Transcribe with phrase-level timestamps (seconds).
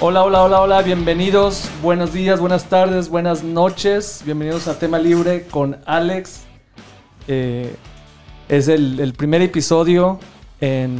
[0.00, 5.46] Hola, hola, hola, hola, bienvenidos, buenos días, buenas tardes, buenas noches, bienvenidos a Tema Libre
[5.50, 6.42] con Alex.
[7.28, 7.74] Eh,
[8.48, 10.20] es el, primer episodio
[10.60, 10.98] en,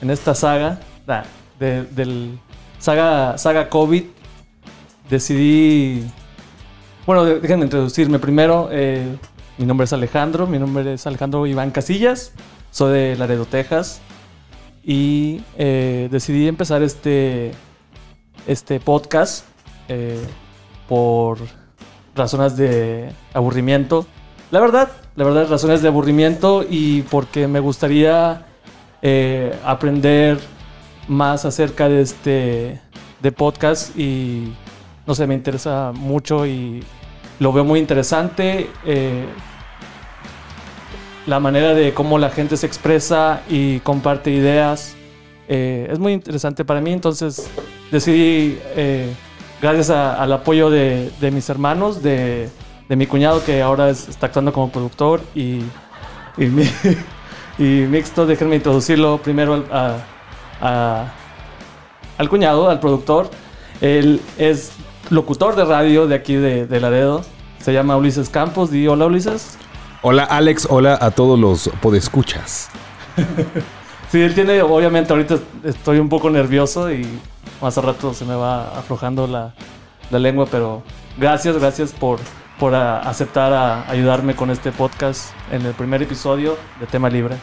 [0.00, 0.80] en esta saga,
[1.60, 2.38] de- del
[2.80, 4.04] saga, saga COVID.
[5.08, 6.04] Decidí,
[7.06, 8.68] bueno, déjenme introducirme primero.
[8.72, 9.06] eh,
[9.56, 12.32] mi nombre es Alejandro, mi nombre es Alejandro Iván Casillas,
[12.72, 14.00] soy de Laredo, Texas.
[14.82, 17.52] Y eh, decidí empezar este,
[18.46, 19.44] este podcast
[19.88, 20.20] eh,
[20.88, 21.38] por
[22.14, 24.06] razones de aburrimiento.
[24.50, 28.46] La verdad, la verdad, razones de aburrimiento y porque me gustaría
[29.00, 30.38] eh, aprender
[31.08, 32.80] más acerca de este
[33.20, 34.52] de podcast y
[35.06, 36.82] no sé, me interesa mucho y
[37.38, 38.68] lo veo muy interesante.
[38.84, 39.26] eh,
[41.24, 44.96] la manera de cómo la gente se expresa y comparte ideas
[45.46, 46.92] es muy interesante para mí.
[46.92, 47.48] Entonces
[47.92, 49.12] decidí, eh,
[49.60, 52.48] gracias a- al apoyo de, de mis hermanos, de,
[52.88, 55.60] de mi cuñado que ahora es- está actuando como productor y,
[56.36, 56.68] y, mi-
[57.58, 59.96] y mixto, déjenme introducirlo primero al, a-
[60.60, 61.12] a-
[62.18, 63.30] al cuñado, al productor.
[63.80, 64.72] Él es
[65.10, 67.24] locutor de radio de aquí de, de Laredo.
[67.60, 68.70] Se llama Ulises Campos.
[68.70, 69.56] Di hola Ulises.
[70.02, 72.70] Hola Alex, hola a todos los podescuchas.
[74.10, 77.08] Sí, él tiene, obviamente ahorita estoy un poco nervioso y
[77.62, 79.54] más a rato se me va aflojando la,
[80.10, 80.82] la lengua, pero
[81.16, 82.18] gracias, gracias por,
[82.58, 87.36] por ah, aceptar a ayudarme con este podcast en el primer episodio de Tema Libre.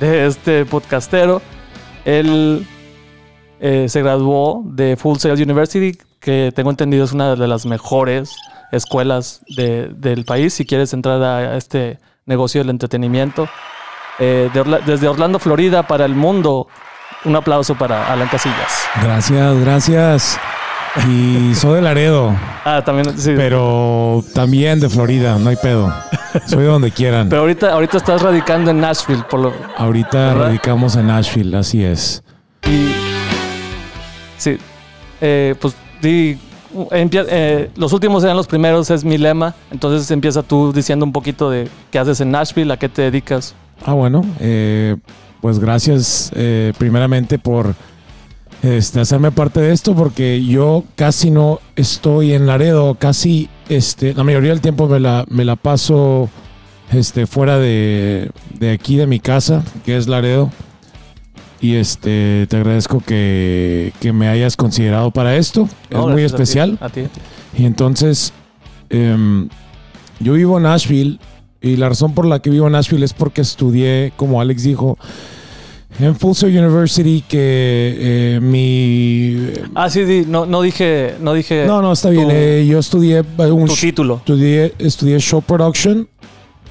[0.00, 1.42] de este podcastero.
[2.04, 2.66] Él
[3.66, 8.36] eh, se graduó de Full Sail University, que tengo entendido es una de las mejores
[8.72, 10.52] escuelas de- del país.
[10.52, 13.48] Si quieres entrar a este negocio del entretenimiento.
[14.18, 16.66] Eh, de Orla- desde Orlando, Florida, para el mundo.
[17.24, 18.84] Un aplauso para Alan Casillas.
[19.02, 20.38] Gracias, gracias.
[21.08, 22.36] Y soy de Laredo,
[22.66, 23.32] Ah, también, sí.
[23.34, 25.90] Pero, pero también de Florida, no hay pedo.
[26.46, 27.32] Soy de donde quieran.
[27.32, 29.52] ahorita, ahorita estás radicando en Nashville, por lo.
[29.78, 30.42] Ahorita ¿Verdad?
[30.46, 32.22] radicamos en Nashville, así es.
[32.70, 33.23] Y.
[34.38, 34.56] Sí.
[35.20, 35.74] Eh, pues,
[36.72, 39.54] empie- eh, los últimos eran los primeros, es mi lema.
[39.70, 43.54] Entonces empieza tú diciendo un poquito de qué haces en Nashville, a qué te dedicas.
[43.84, 44.96] Ah, bueno, eh,
[45.40, 47.74] pues gracias eh, primeramente por
[48.62, 54.24] este, hacerme parte de esto, porque yo casi no estoy en Laredo, casi este, la
[54.24, 56.30] mayoría del tiempo me la, me la paso
[56.92, 60.50] este, fuera de, de aquí, de mi casa, que es Laredo.
[61.60, 65.68] Y este, te agradezco que, que me hayas considerado para esto.
[65.90, 66.78] No, es muy gracias a ti, especial.
[66.80, 67.02] A ti.
[67.56, 68.32] Y entonces,
[68.90, 69.48] em,
[70.20, 71.18] yo vivo en Nashville
[71.62, 74.98] y la razón por la que vivo en Nashville es porque estudié, como Alex dijo,
[76.00, 77.96] en Full Sail University, que
[78.36, 79.52] eh, mi...
[79.74, 81.14] Ah, sí, di, no, no dije.
[81.20, 82.28] No dije No, no, está bien.
[82.30, 83.66] eh, yo estudié un...
[83.68, 84.16] tu título.
[84.16, 86.08] Estudié, estudié show production.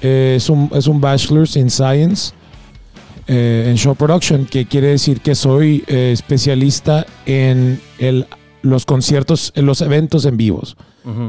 [0.02, 2.32] eh, es, un, es un bachelor's in science
[3.26, 8.26] eh, en show production, que quiere decir que soy eh, especialista en el,
[8.62, 10.76] los conciertos, en los eventos en vivos.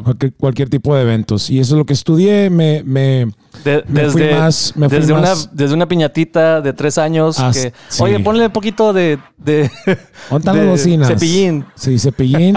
[0.06, 1.50] Cualquier, cualquier tipo de eventos.
[1.50, 2.50] Y eso es lo que estudié.
[2.50, 3.28] Me, me,
[3.66, 4.72] De- me desde, fui más.
[4.78, 8.02] Me fui desde, más una, desde una piñatita de tres años que, sí.
[8.02, 9.70] oye, ponle un poquito de, de,
[10.30, 11.10] ¿Dónde están de bocinas?
[11.10, 11.66] cepillín.
[11.76, 12.56] Sí, cepillín.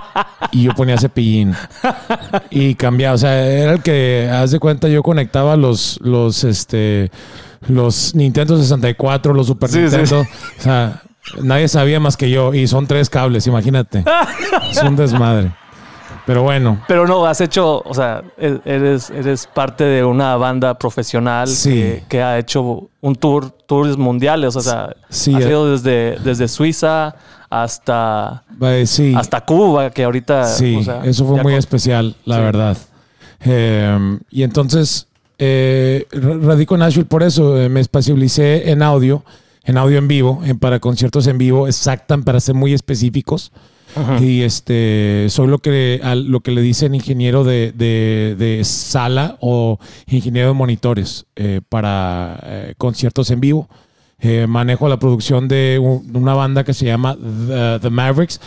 [0.52, 1.54] y yo ponía cepillín.
[2.50, 3.14] Y cambiaba.
[3.14, 7.10] O sea, era el que, haz de cuenta, yo conectaba los, los, este,
[7.66, 10.20] los Nintendo 64, los Super Sí, sí, Nintendo.
[10.20, 11.02] O sea,
[11.42, 12.54] nadie sabía más que yo.
[12.54, 14.04] Y son tres cables, imagínate.
[14.70, 15.52] es un desmadre.
[16.26, 20.78] Pero bueno, Pero no, has hecho, o sea, e- eres, eres parte de una banda
[20.78, 21.70] profesional Sí.
[21.70, 24.54] que, que ha hecho un tour, tours mundiales.
[24.54, 25.48] O sea, sí, has eh.
[25.48, 27.14] ido desde, desde Suiza
[27.48, 29.14] hasta, eh, sí.
[29.16, 30.44] hasta Cuba, que ahorita.
[30.44, 32.76] Sí, o sea, eso fue muy con- especial, la verdad.
[33.46, 35.06] Eh, y entonces,
[35.38, 37.60] eh, ra- radico en Nashville por eso.
[37.60, 39.24] eh, me especialicé en audio,
[39.64, 43.52] en audio en vivo, en para conciertos en vivo, exactan para ser muy específicos.
[44.20, 49.78] Y este, soy lo que, lo que le dicen ingeniero de, de- de sala o
[50.06, 53.68] ingeniero de monitores eh, para conciertos en vivo.
[54.46, 58.40] Manejo la producción de, un- de una banda que se llama The, The Mavericks.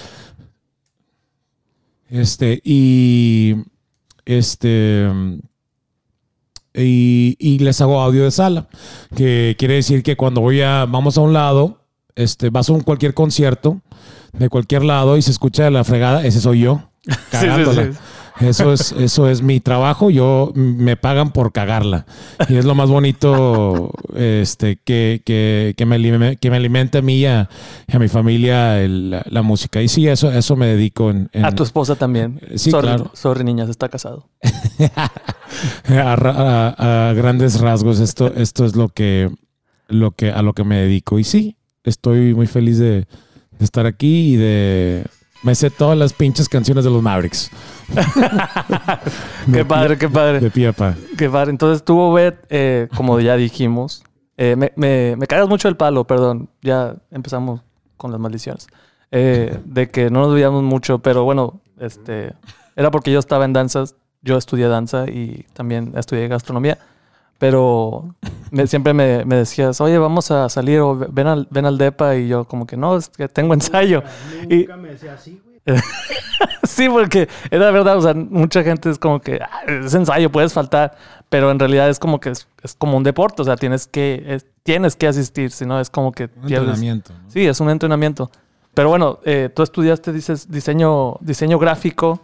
[2.09, 3.55] Este, y
[4.25, 5.07] este.
[6.73, 8.67] Y, y les hago audio de sala.
[9.15, 10.85] Que quiere decir que cuando voy a.
[10.85, 11.79] Vamos a un lado,
[12.15, 13.81] este, vas a un cualquier concierto
[14.33, 16.89] de cualquier lado y se escucha de la fregada, ese soy yo.
[17.31, 17.85] Cagándola.
[17.85, 17.99] sí.
[18.39, 20.09] Eso es, eso es mi trabajo.
[20.09, 22.05] Yo me pagan por cagarla.
[22.49, 27.17] Y es lo más bonito este, que, que, que me, que me alimenta a mí
[27.17, 27.49] y a,
[27.91, 29.81] a mi familia el- la, la música.
[29.81, 32.39] Y sí, eso, eso me dedico en, en- A tu esposa también.
[32.55, 33.11] Sí, sorry, claro.
[33.13, 34.27] Sorry, niñas, está casado.
[35.89, 37.99] a, ra- a- a grandes rasgos.
[37.99, 39.29] Esto, esto es lo que,
[39.87, 41.19] lo que, a lo que me dedico.
[41.19, 43.05] Y sí, estoy muy feliz de,
[43.59, 45.05] de estar aquí y de.
[45.43, 47.49] Me sé todas las pinches canciones de los Mavericks.
[49.45, 50.39] Qué De padre, qué padre.
[50.39, 50.95] De pie a pa.
[51.17, 51.51] Qué padre.
[51.51, 54.03] Entonces tú, Bet, eh, como ya dijimos,
[54.37, 56.49] eh, me, me, me cagas mucho el palo, perdón.
[56.61, 57.61] Ya empezamos
[57.97, 58.67] con las maldiciones.
[59.11, 62.33] Eh, de que no nos veíamos mucho, pero bueno, este,
[62.75, 66.77] era porque yo estaba en danzas, yo estudié danza y también estudié gastronomía,
[67.39, 68.15] pero
[68.51, 72.15] me- siempre me, me decías, oye, vamos a salir o ven al, ven al DEPA
[72.17, 74.03] y yo como que no, es que tengo ensayo.
[74.49, 75.51] Y- Nunca me decía así, güey.
[76.71, 80.53] Sí, porque era verdad, o sea, mucha gente es como que "Ah, es ensayo, puedes
[80.53, 80.95] faltar,
[81.29, 84.23] pero en realidad es como que es, es como un deporte, o sea, tienes que,
[84.27, 86.67] es- tienes que asistir, si no es como que Un pierdes.
[86.69, 87.13] entrenamiento.
[87.13, 87.29] ¿no?
[87.31, 88.29] Sí, es un entrenamiento.
[88.73, 92.21] Pero bueno, eh, tú estudiaste, dices, diseño, diseño gráfico.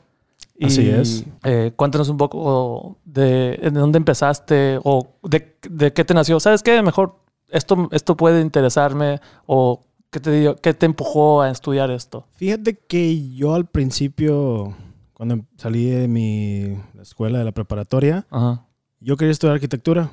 [0.60, 1.24] Y, Así es.
[1.44, 6.40] eh, cuéntanos un poco de, de dónde empezaste o de, de qué te nació.
[6.40, 6.82] ¿Sabes qué?
[6.82, 7.16] Mejor
[7.50, 12.26] esto, esto puede interesarme o qué te, dio- qué te empujó a estudiar esto.
[12.34, 14.76] Fíjate que yo al principio,
[15.14, 18.66] cuando salí de mi escuela de la preparatoria, Ajá.
[19.00, 20.10] yo quería estudiar arquitectura.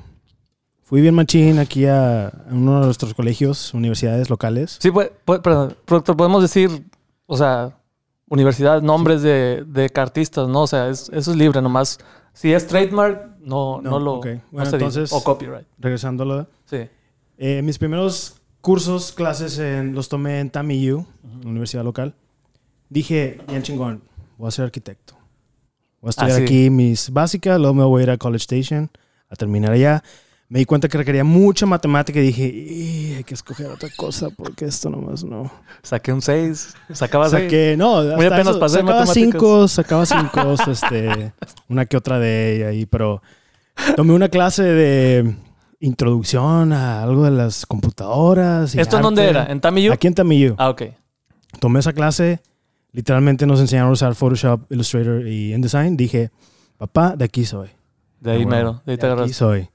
[0.83, 4.77] Fui bien machín aquí a, a uno de nuestros colegios, universidades locales.
[4.79, 6.85] Sí, pues, pues, perdón, productor, podemos decir,
[7.25, 7.75] o sea,
[8.29, 10.61] universidad, nombres de, de cartistas, ¿no?
[10.63, 11.97] O sea, es- eso es libre nomás.
[12.33, 14.25] Si es trademark, no, no, No, lo ok.
[14.27, 14.75] no Bueno, dice.
[14.75, 15.65] entonces- O copyright.
[15.79, 16.87] Regresando a lo Sí.
[17.37, 21.05] Eh, mis primeros cursos, clases, en, los tomé en TAMIU,
[21.45, 22.15] universidad local.
[22.89, 24.01] Dije, bien chingón,
[24.39, 25.13] voy a ser arquitecto.
[26.01, 26.43] Voy a estudiar Ah, sí.
[26.43, 28.89] aquí mis básicas, luego me voy a ir a College Station
[29.29, 30.03] a terminar allá.
[30.49, 34.31] Me di cuenta que requería mucha matemática y dije, "Y, hay que escoger otra cosa
[34.31, 35.51] porque esto nomás no.
[35.83, 36.73] Saqué un 6.
[36.91, 37.43] Sacaba 6.
[37.43, 39.13] Saqué, no, hasta apenas eso, pasé sacaba matemáticas.
[39.31, 41.33] cinco, sacaba cinco, este,
[41.69, 43.21] una que otra de ella ahí, pero
[43.95, 45.35] tomé una clase de
[45.85, 48.75] introducción a algo de las computadoras.
[48.75, 49.45] y ¿Esto en dónde era?
[49.45, 49.91] ¿En Tamiyu?
[49.93, 50.55] Aquí en Tamillo.
[50.57, 50.83] Ah, ok.
[51.59, 52.41] Tomé esa clase,
[52.91, 55.95] literalmente nos enseñaron a usar Photoshop, Illustrator y InDesign.
[55.95, 56.31] Dije,
[56.77, 57.69] papá, de aquí soy.
[58.19, 58.81] De ahí Ah, bueno, mero.
[58.85, 59.69] De ahí te de aquí soy.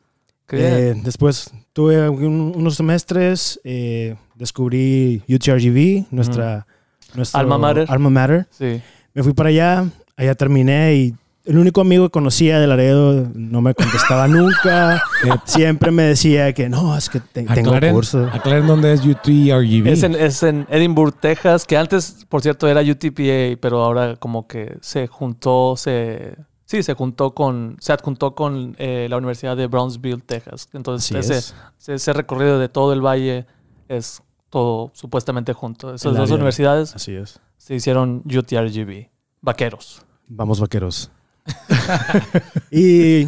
[0.53, 6.67] Eh, después tuve un- unos semestres, eh, descubrí UTRGV, nuestra,
[7.15, 7.87] nuestro Alma mater.
[7.89, 8.49] alma mater.
[8.51, 8.83] Sí.
[9.15, 9.85] Me fui para allá,
[10.17, 15.03] allá terminé y el único amigo que conocía de Laredo no me contestaba nunca.
[15.45, 18.29] Siempre me decía que no, es que te- tengo aclaren, curso.
[18.33, 19.87] aclaren dónde es UTRGV.
[19.89, 24.47] Es en, es en Edinburgh, Texas, que antes, por cierto, era UTPA, pero ahora como
[24.47, 26.37] que se juntó, se...
[26.67, 30.69] Sí, se juntó con, se adjuntó con eh, la Universidad de Brownsville, Texas.
[30.73, 31.55] Entonces, ese, es.
[31.81, 33.45] ese, ese recorrido de todo el valle
[33.89, 35.93] es todo supuestamente junto.
[35.93, 36.35] Esas El dos área.
[36.37, 37.41] universidades Así es.
[37.57, 39.09] se hicieron UTRGV,
[39.41, 40.03] vaqueros.
[40.29, 41.11] Vamos vaqueros.
[42.71, 43.27] y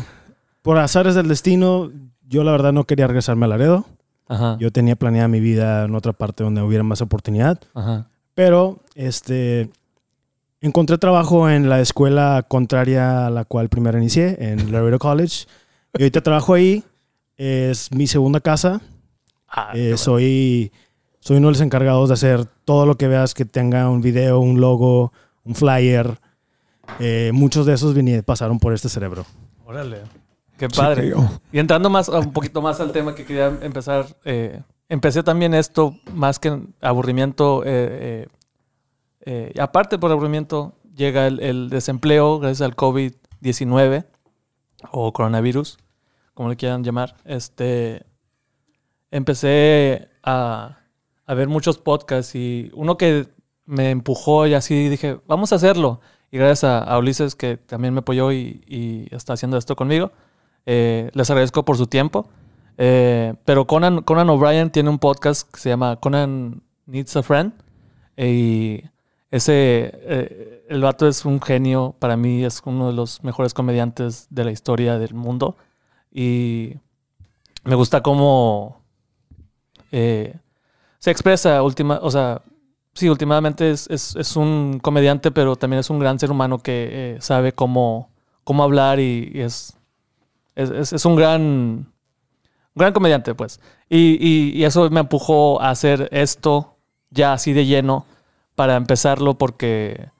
[0.62, 1.90] por azares del destino,
[2.28, 3.86] yo la verdad no quería regresarme a Laredo.
[4.28, 4.56] Ajá.
[4.58, 7.60] Yo tenía planeada mi vida en otra parte donde hubiera más oportunidad.
[7.74, 8.06] Ajá.
[8.34, 9.68] Pero este
[10.60, 15.46] encontré trabajo en la escuela contraria a la cual primero inicié, en Laredo College.
[15.98, 16.84] Y ahorita trabajo ahí.
[17.36, 18.80] Es mi segunda casa.
[19.48, 20.72] Ah, Eh, soy,
[21.20, 24.38] soy uno de los encargados de hacer todo lo que veas que tenga un video,
[24.38, 25.12] un logo,
[25.44, 26.18] un flyer.
[26.98, 29.24] Eh, muchos de esos vinieron, pasaron por este cerebro.
[29.64, 30.02] Órale.
[30.56, 31.12] Qué padre.
[31.50, 35.96] Y entrando más, un poquito más al tema que quería empezar, eh, empecé también esto
[36.12, 38.28] más que en aburrimiento, eh, eh,
[39.24, 44.06] eh, y aparte por aburrimiento, llega el, el desempleo gracias al COVID-19
[44.90, 45.78] o coronavirus,
[46.34, 48.04] como le quieran llamar, este,
[49.10, 50.78] empecé a,
[51.26, 53.26] a ver muchos podcasts y uno que
[53.64, 56.00] me empujó y así dije, vamos a hacerlo.
[56.32, 60.10] Y gracias a, a Ulises que también me apoyó y, está haciendo esto conmigo,
[60.64, 62.26] eh, les agradezco por su tiempo.
[62.78, 67.52] Eh, pero Conan, Conan O'Brien tiene un podcast que se llama Conan Needs a Friend.
[68.16, 68.82] Y
[69.30, 71.94] ese, eh, el vato es un genio.
[71.98, 75.56] Para mí es uno de los mejores comediantes de la historia del mundo.
[76.10, 76.76] Y
[77.64, 78.82] me gusta cómo
[79.90, 80.34] eh,
[80.98, 81.62] se expresa.
[81.62, 82.40] Última, o sea,
[82.94, 86.88] sí, últimamente es, es- es un comediante, pero también es un gran ser humano que
[87.16, 88.10] eh, sabe cómo,
[88.44, 89.76] cómo hablar y, es,
[90.56, 91.92] es, es- un gran,
[92.74, 93.60] gran comediante, pues.
[93.88, 96.76] Y, y- eso me empujó a hacer esto
[97.10, 98.06] ya así de lleno
[98.56, 100.10] para empezarlo porque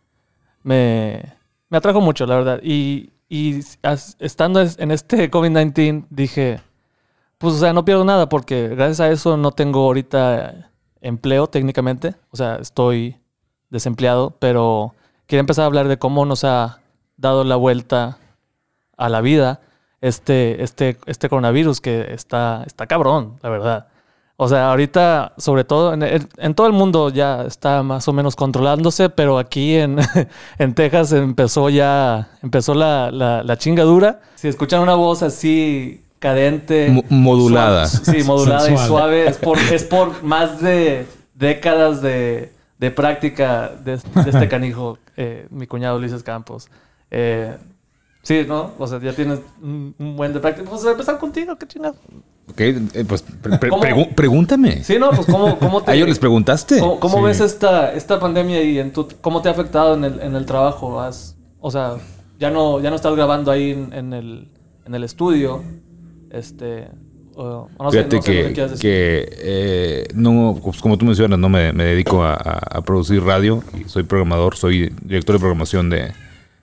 [0.63, 1.23] me,
[1.71, 2.61] me atrajo mucho, la verdad.
[2.63, 3.11] Y,
[3.83, 6.61] as- estando es- en este COVID-19 dije,
[7.39, 10.72] pues, o sea, no pierdo nada porque gracias a eso no tengo ahorita
[11.03, 12.15] empleo técnicamente.
[12.31, 13.17] O sea, estoy
[13.71, 14.95] desempleado, pero
[15.27, 16.81] quería empezar a hablar de cómo nos ha
[17.17, 18.19] dado la vuelta
[18.97, 19.61] a la vida
[20.01, 23.87] este, este, este coronavirus que está, está cabrón, la verdad.
[24.37, 28.35] O sea, ahorita, sobre todo, en, en- todo el mundo ya está más o menos
[28.35, 29.99] controlándose, pero aquí en,
[30.59, 34.21] en Texas empezó ya, empezó la, la, la chingadura.
[34.35, 37.87] Si escuchan una voz así cadente, Mo- modulada.
[37.87, 43.73] suave- sí, modulada y suave, es por, es por más de décadas de, de práctica
[43.85, 46.69] de, de este canijo, eh, mi cuñado Ulises Campos.
[47.11, 47.57] Eh,
[48.23, 48.71] sí, ¿no?
[48.79, 50.71] O sea, ya tienes un, un buen de práctica.
[50.71, 51.97] Pues a empezar contigo, qué chingado.
[52.51, 53.59] Ok, eh, pues pre-
[54.15, 54.83] pregúntame.
[54.85, 55.91] Sí, no, pues cómo, cómo te...
[55.91, 56.79] ¿A ellos les preguntaste?
[56.79, 57.25] ¿Cómo, cómo Sí.
[57.25, 60.47] ves esta, esta pandemia y en tu, cómo te ha afectado en el, en el
[60.47, 61.01] trabajo?
[61.01, 61.97] Has- o sea,
[62.39, 64.49] ya no, ya no estás grabando ahí en, en el,
[64.87, 65.63] en el estudio.
[66.33, 66.89] Este.
[67.37, 71.73] no sé, Fíjate no sé que, que, eh, no, pues, como tú mencionas, no me,
[71.73, 73.63] me dedico a, producir radio.
[73.79, 76.13] Y soy programador, soy director de programación de, de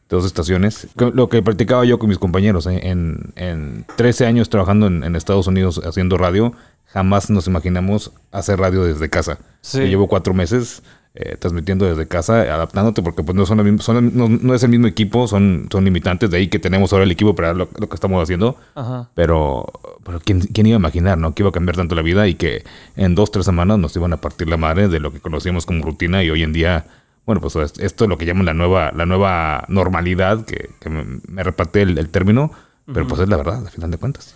[0.09, 0.88] dos estaciones.
[0.95, 5.15] Lo que practicaba yo con mis compañeros eh, en, en 13 años trabajando en, en
[5.15, 6.53] Estados Unidos haciendo radio,
[6.85, 9.38] jamás nos imaginamos hacer radio desde casa.
[9.61, 9.79] Sí.
[9.79, 10.81] Yo llevo cuatro meses
[11.15, 14.69] eh, transmitiendo desde casa, adaptándote, porque pues no, son misma- son- no, no es el
[14.69, 16.29] mismo equipo, son, son limitantes.
[16.29, 18.57] De ahí que tenemos ahora el equipo para lo, lo que estamos haciendo.
[18.75, 19.09] Ajá.
[19.15, 19.65] Pero,
[20.05, 21.33] pero ¿quién, quién iba a imaginar, no?
[21.33, 22.63] Que iba a cambiar tanto la vida y que
[22.95, 25.83] en dos, tres semanas nos iban a partir la madre de lo que conocíamos como
[25.83, 26.85] rutina y hoy en día,
[27.25, 30.89] bueno, pues es- esto es lo que llaman la nueva, la nueva normalidad, que, que
[30.89, 32.51] me, me reparte el, el término,
[32.93, 34.35] pero pues es la verdad, al final de cuentas.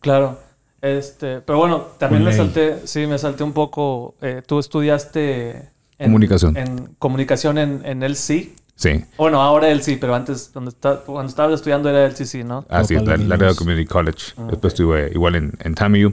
[0.00, 0.38] Claro.
[0.82, 4.14] Este, pero bueno, también me salté, sí, me salté un poco.
[4.20, 6.56] eh, tú estudiaste en, Comunicación.
[6.56, 8.54] En comunicación en, en el sí.
[8.78, 12.26] Sí, Bueno, ahora el sí, pero antes, cuando, está, cuando estabas estudiando era el sí,
[12.26, 12.66] sí, ¿no?
[12.68, 13.36] así es, la, la.
[13.36, 14.34] Real Community College.
[14.50, 16.12] Después estuve igual en, en TAMU.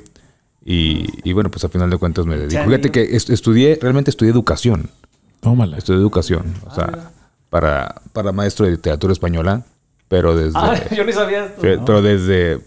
[0.66, 2.64] Y, y bueno, pues al final de cuentas me dedico.
[2.64, 4.90] Fíjate que est- estudié, realmente estudié educación.
[5.42, 5.78] Tómala.
[5.78, 6.54] Estudié educación.
[6.66, 7.12] O sea,
[7.50, 9.64] para, para maestro de literatura española.
[10.08, 10.58] Pero desde...
[10.58, 11.62] Ah, yo ni sabía esto.
[11.62, 12.62] Sí, Pero desde.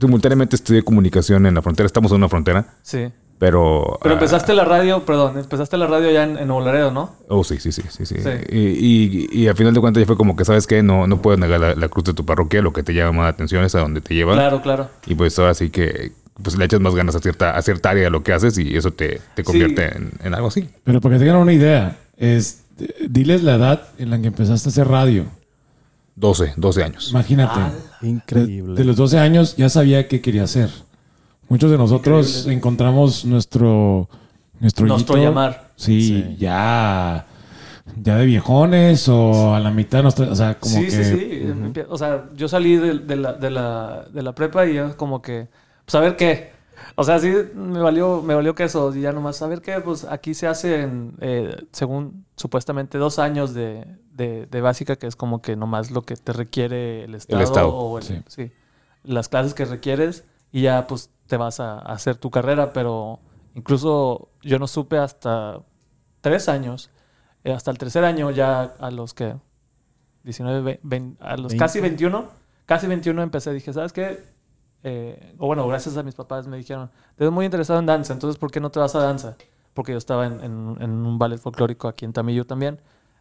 [0.00, 1.86] Simultáneamente estudié comunicación en la frontera.
[1.86, 3.08] Estamos en una frontera, Sí.
[3.38, 3.98] pero.
[4.02, 7.12] Pero ah, empezaste la radio, perdón, empezaste la radio ya en, en Nuevo Laredo, ¿no?
[7.28, 8.04] Oh, sí, sí, sí, sí.
[8.04, 8.16] sí.
[8.16, 8.28] Sí.
[8.50, 10.82] Y, y, y al final de cuentas ya fue como que, ¿sabes qué?
[10.82, 12.60] No, no puedes negar la, la cruz de tu parroquia.
[12.62, 14.34] Lo que te llama más la atención es a donde te lleva.
[14.34, 14.88] Claro, claro.
[15.06, 18.02] Y pues ahora sí que pues le echas más ganas a cierta, a cierta área
[18.04, 20.68] de lo que haces y eso te, te convierte en, en algo así.
[20.82, 22.64] Pero para que tengan una idea, es,
[23.08, 25.26] diles la edad en la que empezaste a hacer radio.
[26.16, 27.10] 12, 12 años.
[27.10, 27.60] Imagínate.
[28.02, 28.72] Increíble.
[28.74, 30.70] De, de los 12 años ya sabía qué quería hacer.
[31.48, 34.08] Muchos de nosotros encontramos nuestro
[34.60, 35.70] nuestro, llamar.
[35.76, 36.36] Sí, Sí.
[36.38, 37.26] ya
[38.00, 41.42] ya de viejones o a la mitad nuestra, o sea, como sí, que sí, sí.
[41.44, 44.96] Empie- O sea, yo salí de, de la, de, la, de la prepa y yo
[44.96, 45.48] como que,
[45.84, 46.53] pues a ver qué.
[46.96, 50.04] O sea, sí me valió, me valió queso y ya nomás, a ver qué, pues
[50.04, 55.42] aquí se hacen, eh, según supuestamente, dos años de, de, de básica, que es como
[55.42, 57.42] que nomás lo que te requiere el Estado.
[57.42, 57.68] Estado.
[57.74, 58.22] O el- Sí.
[58.28, 58.52] sí.
[59.02, 63.18] Las clases que requieres y ya pues te vas a, a hacer tu carrera, pero
[63.54, 65.60] incluso yo no supe hasta
[66.20, 66.90] tres años,
[67.42, 69.34] eh, hasta el tercer año ya a los que
[70.22, 71.56] 19, ve- vein- a los 20.
[71.58, 72.28] casi 21,
[72.66, 74.22] casi 21 empecé, dije, ¿sabes qué?
[74.86, 78.12] Eh, o bueno, gracias a mis papás me dijeron, te ves muy interesado en danza,
[78.12, 79.36] entonces ¿por qué no te vas a danza?
[79.72, 82.78] Porque yo estaba en, en- en un ballet folclórico aquí en Tamillo también,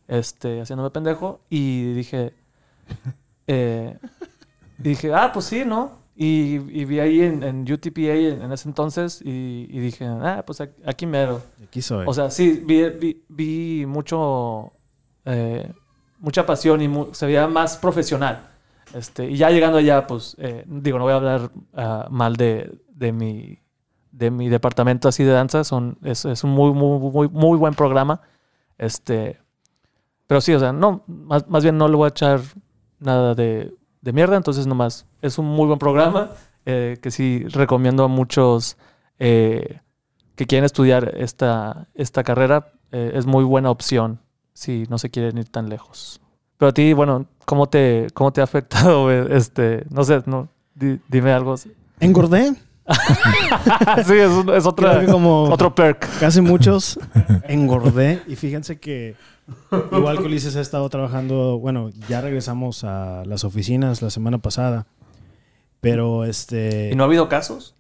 [0.08, 2.34] este, haciéndome pendejo, y dije,
[3.48, 3.98] eh,
[4.78, 6.04] dije, ah, pues sí, ¿no?
[6.16, 10.62] Y, y vi ahí en, en UTPA en, ese entonces y, y dije, ah, pues
[10.62, 11.42] aquí, aquí mero.
[11.64, 12.06] Aquí soy.
[12.08, 14.74] O sea, sí, vi, vi, vi mucho,
[15.26, 15.72] eh,
[16.20, 18.48] mucha pasión y mu- se veía más profesional.
[18.94, 22.80] Este, y ya llegando allá, pues, eh, digo, no voy a hablar ah, mal de,
[22.90, 23.60] de mi,
[24.12, 25.64] de mi departamento así de danza.
[25.64, 28.22] Son, es, es un muy, muy, muy, muy buen programa.
[28.78, 29.40] Este,
[30.28, 32.42] pero sí, o sea, no, más, más bien no le voy a echar
[33.00, 36.32] nada de, de mierda, entonces nomás es un muy buen programa
[36.66, 38.78] eh, que sí recomiendo a muchos
[39.20, 39.80] eh,
[40.36, 42.74] que quieren estudiar esta, esta carrera.
[42.94, 44.20] eh, es muy buena opción
[44.54, 46.22] si no se quieren ir tan lejos.
[46.58, 49.12] Pero a ti, bueno, ¿cómo te, cómo te ha afectado?
[49.12, 51.56] Este, no sé, no, di- dime algo.
[51.58, 52.54] sí, Engordé.
[53.98, 56.08] es, un- es otra, como otro perk.
[56.20, 57.00] casi muchos,
[57.48, 58.22] engordé.
[58.28, 59.16] Y fíjense que
[59.92, 64.86] igual que Ulises ha estado trabajando, bueno, ya regresamos a las oficinas la semana pasada.
[65.82, 67.76] Pero este, ¿Y no ha habido casos?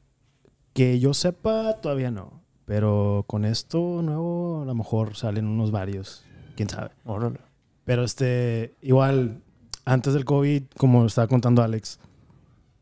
[0.73, 2.41] que yo sepa, todavía no.
[2.65, 6.23] Pero con esto nuevo, a lo mejor salen unos varios.
[6.55, 6.89] Quién sabe.
[7.05, 7.39] Órale.
[7.85, 9.42] Pero este, igual,
[9.85, 11.99] antes del COVID, como estaba contando Alex,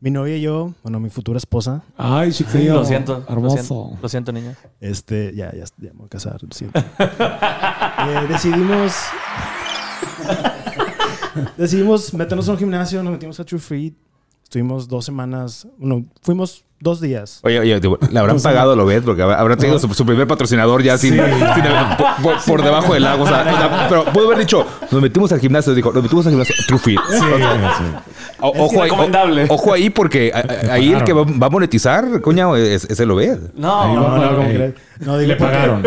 [0.00, 2.74] mi novia y yo, bueno, mi futura esposa, Ay, chiquillo.
[2.74, 3.24] Lo siento.
[3.28, 3.56] Lo Hermoso.
[3.56, 4.56] siento, lo siento, niña.
[4.80, 6.80] este, ya, ya, ya me voy a casar, lo siento.
[8.04, 8.94] Eh, decidimos,
[11.56, 13.94] decidimos meternos a un gimnasio, nos metimos a True Free.
[14.42, 17.40] Estuvimos dos semanas, bueno, fuimos dos días.
[17.42, 17.80] Oye, oye,
[18.10, 21.22] le habrán pagado lo ves porque habrá tenido su, su primer patrocinador ya sin, sin-
[21.96, 23.24] por, por- por debajo del lago.
[23.24, 25.74] O sea, pero pudo haber dicho, nos metimos al gimnasio.
[25.74, 26.54] Dijo, nos metimos al gimnasio.
[26.68, 27.00] True Fit.
[28.40, 30.38] O- ojo, ahí, o- ojo ahí porque a-
[30.70, 33.38] a- ahí el que va, va a monetizar, coño, es, es el Obed.
[33.54, 34.74] No, Ahí No, no, ¿cómo Eh?
[35.00, 35.82] No, digo Le pagaron.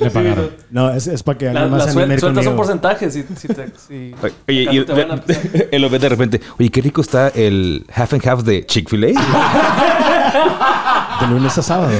[0.00, 0.50] Le pagaron.
[0.70, 3.48] No, es, es para que alguien más se anime suel- sueltas un porcentaje si, si
[3.48, 3.68] te...
[3.88, 4.14] Si,
[4.48, 5.68] Oye, y te van a empezar.
[5.72, 9.08] el Obed de repente, oye, qué rico está el half and half de Chick-fil-A.
[11.20, 11.92] De lunes a sábado.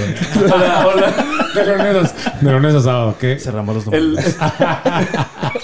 [0.52, 1.12] Hola, hola.
[1.54, 3.14] De lunes, de lunes a sábado.
[3.20, 3.38] ¿Qué?
[3.38, 4.24] Cerramos los El, domingos.
[4.24, 5.63] Sí.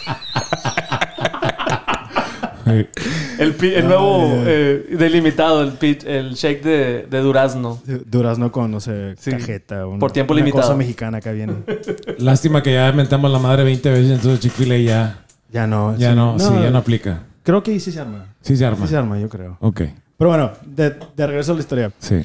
[3.38, 7.80] El, pi- el nuevo eh, delimitado, el, pit- el shake de, de durazno.
[8.06, 9.30] Durazno con, no sé, Sí.
[9.30, 9.86] cajeta.
[9.86, 10.62] una- Por tiempo una limitado.
[10.62, 11.54] cosa mexicana acá viene.
[12.18, 15.96] Lástima que ya mentamos la madre 20 veces, entonces Chick-fil-A ya, Ya no.
[15.96, 16.16] ya sí.
[16.16, 17.22] no, sí, ya no aplica.
[17.42, 18.26] Creo que ahí sí se arma.
[18.42, 18.86] Sí se arma.
[18.86, 19.56] Sí se arma, yo creo.
[19.60, 19.82] Ok,
[20.18, 21.92] Pero bueno, de, de regreso a la historia.
[21.98, 22.22] sí.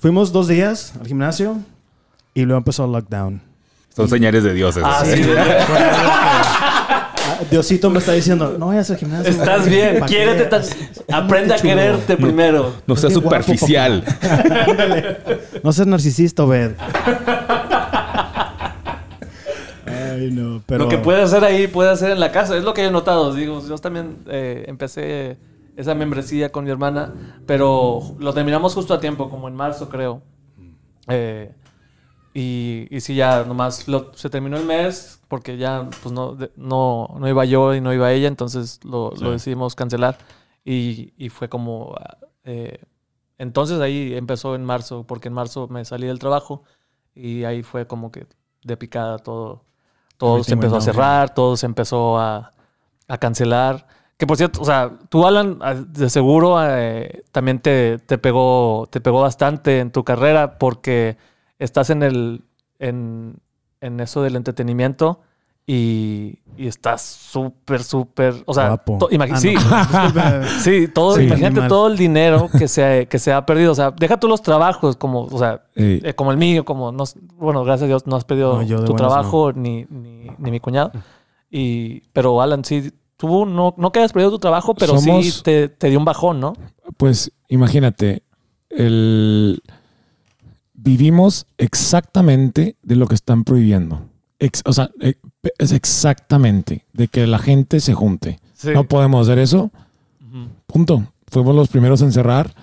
[0.00, 1.58] Fuimos dos días al gimnasio
[2.32, 3.42] y luego empezó el lockdown.
[3.94, 4.82] Son señales de dioses.
[4.86, 5.20] Ah, sí.
[7.50, 9.30] Diosito me está diciendo, no vayas al gimnasio.
[9.30, 10.00] Estás bien.
[10.06, 10.62] Quiérete tan...
[11.12, 12.74] Aprende a quererte primero.
[12.86, 14.04] No seas superficial.
[15.62, 16.72] No seas narcisista, Obed.
[19.86, 20.84] Ay, no, pero...
[20.84, 22.56] Lo que puede hacer ahí, puede hacer en la casa.
[22.56, 23.34] Es lo que he notado.
[23.34, 25.38] Digo, yo también eh, empecé
[25.76, 27.12] esa membresía con mi hermana,
[27.46, 30.22] pero lo terminamos justo a tiempo, como en marzo, creo.
[31.08, 31.52] Eh,
[32.34, 37.16] y, y sí, ya nomás lo- se terminó el mes porque ya pues no, no,
[37.18, 40.18] no iba yo y no iba ella, entonces lo, lo decidimos cancelar.
[40.64, 41.94] Y, y fue como...
[42.44, 42.84] eh,
[43.38, 46.64] entonces ahí empezó en marzo, porque en marzo me salí del trabajo
[47.14, 48.26] y ahí fue como que
[48.64, 49.64] de picada todo.
[50.18, 52.52] Todo se empezó a cerrar, todo se empezó a,
[53.08, 53.86] a cancelar.
[54.18, 58.88] Que por cierto, o sea, tú, Alan, ah, de seguro eh, también te, te, pegó,
[58.90, 61.16] te pegó bastante en tu carrera porque
[61.58, 62.44] estás en el
[62.80, 63.36] en,
[63.80, 65.20] en eso del entretenimiento
[65.66, 68.34] y, y estás súper, súper.
[68.46, 68.98] O sea, Guapo.
[68.98, 70.60] to- imagi- Ah, sí, no.
[70.62, 71.22] sí, todo, Sí.
[71.22, 71.68] imagínate Animal.
[71.68, 73.70] todo el dinero que se, que se ha perdido.
[73.72, 76.90] O sea, deja tú los trabajos, como, o sea, Eh, eh, como el mío, como
[76.92, 77.04] no,
[77.36, 80.90] bueno, gracias a Dios no has perdido No, tu trabajo ni, ni, ni mi cuñado.
[81.50, 85.68] Y, pero Alan, sí, tú no, no que hayas perdido tu trabajo, pero sí te,
[85.68, 86.54] te dio un bajón, ¿no?
[86.96, 88.22] Pues imagínate,
[88.70, 89.62] el...
[90.82, 94.02] vivimos exactamente de lo que están prohibiendo.
[94.38, 95.14] Ex- o sea, eh,
[95.58, 98.38] es exactamente de que la gente se junte.
[98.54, 98.70] Sí.
[98.72, 99.70] No podemos hacer eso.
[100.66, 101.12] Punto.
[101.28, 102.54] Fuimos los primeros en cerrar.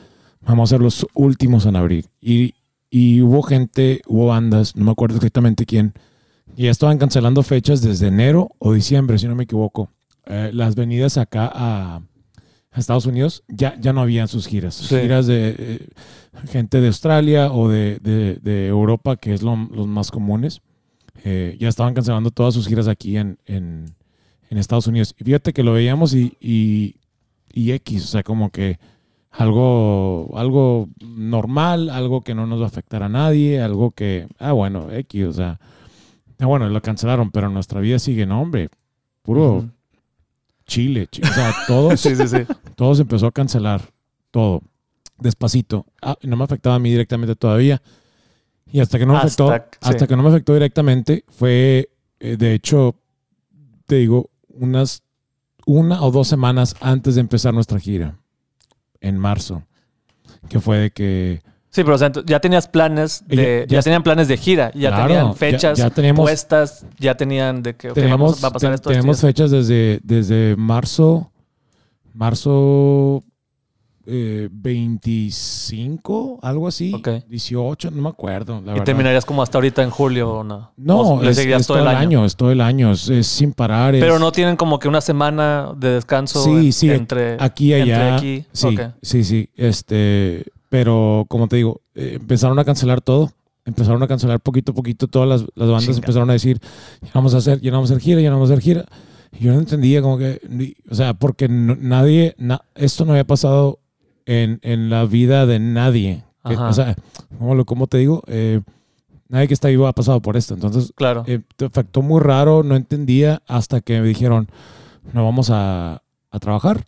[0.46, 2.06] Vamos a ser los últimos en abrir.
[2.22, 2.54] Y,
[2.90, 5.94] y hubo gente, hubo bandas, no me acuerdo exactamente quién,
[6.56, 9.90] y ya estaban cancelando fechas desde enero o diciembre, si no me equivoco.
[10.26, 12.02] Eh, las venidas acá a,
[12.78, 14.76] a Estados Unidos ya, ya no habían sus giras.
[14.76, 15.00] Sus Sí.
[15.02, 15.88] giras de eh,
[16.50, 20.62] gente de Australia o de, de- de Europa, que es lo- los más comunes.
[21.24, 23.86] eh, ya estaban cancelando todas sus giras aquí en, en,
[24.52, 25.16] en Estados Unidos.
[25.20, 26.96] Y fíjate que lo veíamos y, y,
[27.52, 28.78] y X, o sea, como que
[29.32, 34.52] algo, algo normal, algo que no nos va a afectar a nadie, algo que, ah,
[34.52, 35.60] bueno, X, o sea,
[36.40, 38.70] ah, bueno, lo cancelaron, pero nuestra vida sigue, no, hombre,
[39.24, 39.70] puro.
[40.68, 42.38] Chile, chi- o sea, todo, Sí, sí, sí.
[42.76, 43.82] todo se empezó a cancelar,
[44.32, 44.62] todo,
[45.18, 45.86] despacito.
[46.02, 47.82] Ah, no me afectaba a mí directamente todavía.
[48.72, 52.36] Y hasta que no me Hasta- afectó, hasta que no me afectó directamente, fue, eh,
[52.38, 52.96] de hecho,
[53.86, 55.04] te digo, unas
[55.66, 58.18] una o dos semanas antes de empezar nuestra gira,
[59.02, 59.64] en marzo,
[60.50, 61.42] que fue de que...
[61.78, 64.72] Sí, pero o sea, ya tenías planes de, Ya- ya, ya- tenían planes de gira,
[64.74, 68.52] ya Claro, tenían fechas ya teníamos- puestas, ya tenían de que tenemos vamos- va a
[68.52, 68.90] pasar te- esto.
[68.90, 71.30] tenemos fechas desde, desde marzo,
[72.16, 73.24] marzo
[74.08, 77.10] eh, 25, algo así, Ok.
[77.28, 78.84] 18, no me acuerdo, la y verdad.
[78.86, 80.72] terminarías como hasta ahorita en julio o no.
[80.78, 82.26] No, O es, todo el año.
[82.26, 83.94] es todo el año, es, es sin parar.
[83.96, 87.68] es- Pero no tienen como que una semana de descanso Sí, en- sí, entre aquí
[87.72, 88.16] y allá.
[88.16, 88.46] Entre aquí.
[88.54, 89.50] Sí, sí, sí.
[89.56, 93.32] Este, pero como te digo, eh, empezaron a cancelar todo.
[93.66, 95.08] Empezaron a cancelar poquito a poquito.
[95.08, 96.60] Todas las, las bandas empezaron a decir,
[97.02, 98.64] ya vamos a hacer, ya no vamos a hacer gira, ya no vamos a hacer
[98.64, 98.86] gira.
[99.38, 103.12] Y yo no entendía como que, ni- o sea, porque no- nadie, na- esto no
[103.12, 103.80] había pasado
[104.26, 106.24] en, en la vida de nadie.
[106.48, 106.96] Que- o sea,
[107.38, 108.24] ¿cómo, lo- cómo te digo?
[108.28, 108.62] Eh,
[109.28, 110.54] nadie que está vivo ha pasado por esto.
[110.54, 111.26] Entonces, Claro.
[111.28, 114.48] eh, te afectó muy raro, no entendía hasta que me dijeron,
[115.12, 116.02] no vamos a,
[116.32, 116.86] a trabajar.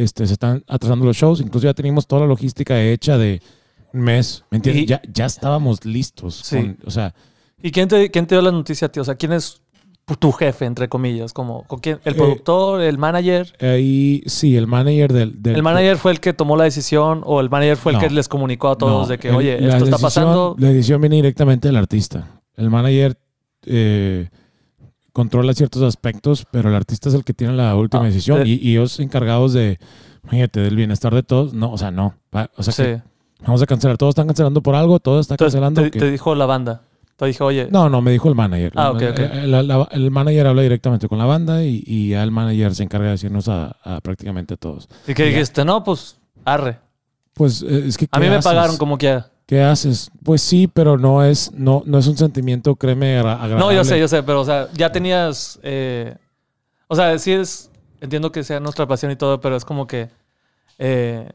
[0.00, 3.42] Este, se están atrasando los shows, incluso ya teníamos toda la logística hecha de
[3.92, 4.84] un mes, ¿me entiendes?
[4.84, 6.36] Y- ya, ya estábamos listos.
[6.44, 6.56] Sí.
[6.56, 7.14] con- o sea,
[7.62, 9.00] ¿Y quién te, quién te dio la noticia a ti?
[9.00, 9.60] O sea, ¿quién es
[10.18, 11.32] tu jefe, entre comillas?
[11.34, 11.98] Como, ¿con quién?
[12.04, 12.80] ¿El Eh, productor?
[12.80, 13.52] ¿El manager?
[13.60, 15.42] ahí sí, el manager del...
[15.42, 18.08] del- ¿El manager fue el que tomó la decisión o el manager fue el que
[18.10, 20.56] les comunicó a todos no, de que, el- oye, esto está pasando?
[20.58, 22.40] La decisión viene directamente del artista.
[22.56, 23.18] El manager
[23.66, 24.30] eh,
[25.12, 28.42] controla ciertos aspectos, pero el artista es el que tiene la última Ah, decisión.
[28.42, 29.78] de- Y, y ellos encargados de,
[30.24, 31.52] imagínate, del bienestar de todos.
[31.54, 32.14] No, o sea, no.
[32.56, 32.82] O sea, Sí.
[32.82, 33.02] que
[33.44, 33.96] vamos a cancelar.
[33.98, 35.82] Todos están cancelando por algo, todos están Entonces, cancelando.
[35.82, 36.82] te, que- te dijo la banda.
[37.16, 38.72] Te dijo, oye, No, no, me dijo el manager.
[38.76, 39.18] Ah, ok, ok.
[39.18, 42.82] El, el- el manager habla directamente con la banda y, y ya el manager se
[42.82, 44.88] encarga de decirnos a, a prácticamente todos.
[45.06, 45.62] ¿y qué dijiste?
[45.64, 46.78] No, pues, arre.
[47.34, 48.06] Pues eh, es que.
[48.10, 48.44] A ¿qué mí me haces?
[48.50, 49.30] pagaron como quiera.
[49.50, 50.12] ¿Qué haces?
[50.22, 53.58] Pues sí, pero no es, no, no es un sentimiento, créeme, agra- agradable.
[53.58, 55.58] No, yo sé, yo sé, pero, o sea, ya tenías.
[55.64, 56.14] eh,
[56.86, 57.68] o sea, sí es.
[58.00, 60.08] Entiendo que sea nuestra pasión y todo, pero es como que.
[60.78, 61.28] eh,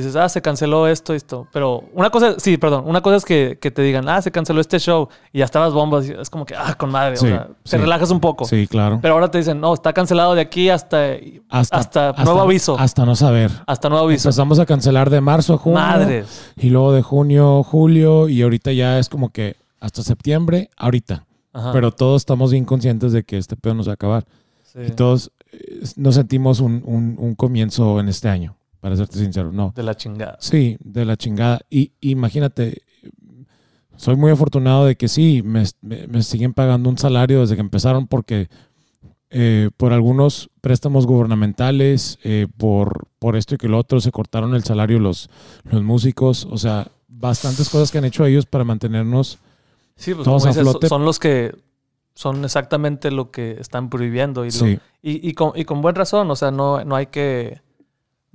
[0.00, 1.46] dices, ah, se canceló esto, esto.
[1.52, 2.84] Pero una cosa, sí, perdón.
[2.86, 5.72] Una cosa es que, que te digan, ah, se canceló este show y ya estabas
[5.72, 6.08] bombas.
[6.08, 7.16] y Es como que, ah, con madre.
[7.16, 8.44] Sí, o sea, te relajas un poco.
[8.44, 8.98] Sí, claro.
[9.02, 11.14] Pero ahora te dicen, no, está cancelado de aquí hasta.
[11.48, 12.72] Hasta, nuevo aviso.
[12.72, 13.50] Hasta, Hasta no saber.
[13.90, 14.28] nuevo aviso.
[14.28, 15.78] Empezamos a cancelar de marzo a junio.
[15.80, 16.52] Madres.
[16.56, 18.28] Y luego de junio, julio.
[18.28, 21.24] Y ahorita ya es como que hasta septiembre, ahorita.
[21.52, 24.24] Ajá, Pero todos estamos bien conscientes de que este pedo no se va a acabar.
[24.64, 24.80] sí.
[24.86, 29.52] Y todos eh, nos sentimos un, un- un comienzo en este año, para serte sincero.
[29.52, 29.72] No.
[29.74, 30.36] De la chingada.
[30.40, 31.60] Sí, de la chingada.
[31.70, 32.82] Y imagínate,
[33.96, 37.60] soy muy afortunado de que sí, me, me- me siguen pagando un salario desde que
[37.60, 38.48] empezaron porque
[39.30, 44.54] eh, por algunos préstamos gubernamentales, eh, por, por esto y que lo otro, se cortaron
[44.54, 45.28] el salario los,
[45.64, 46.46] los músicos.
[46.50, 49.38] O sea, bastantes cosas que han hecho ellos para mantenernos.
[49.96, 50.88] Sí, pues Todos como a dices, flote.
[50.88, 51.54] son los que
[52.14, 55.94] son exactamente lo que están prohibiendo y, lo- Sí, y, y con, y con buen
[55.96, 57.60] razón, o sea, no, no hay que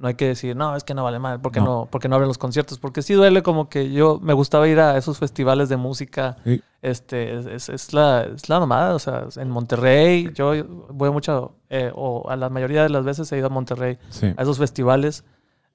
[0.03, 1.87] no hay que decir, no, es que no vale mal, porque no, No.
[1.89, 4.97] porque no abren los conciertos, porque sí duele como que yo me gustaba ir a
[4.97, 6.61] esos festivales de música, Sí.
[6.83, 10.51] este, es, es- es la, es la nomada, o sea, en Monterrey, yo
[10.89, 14.27] voy mucho, eh, o a la mayoría de las veces he ido a Monterrey, sí.
[14.37, 15.23] a esos festivales,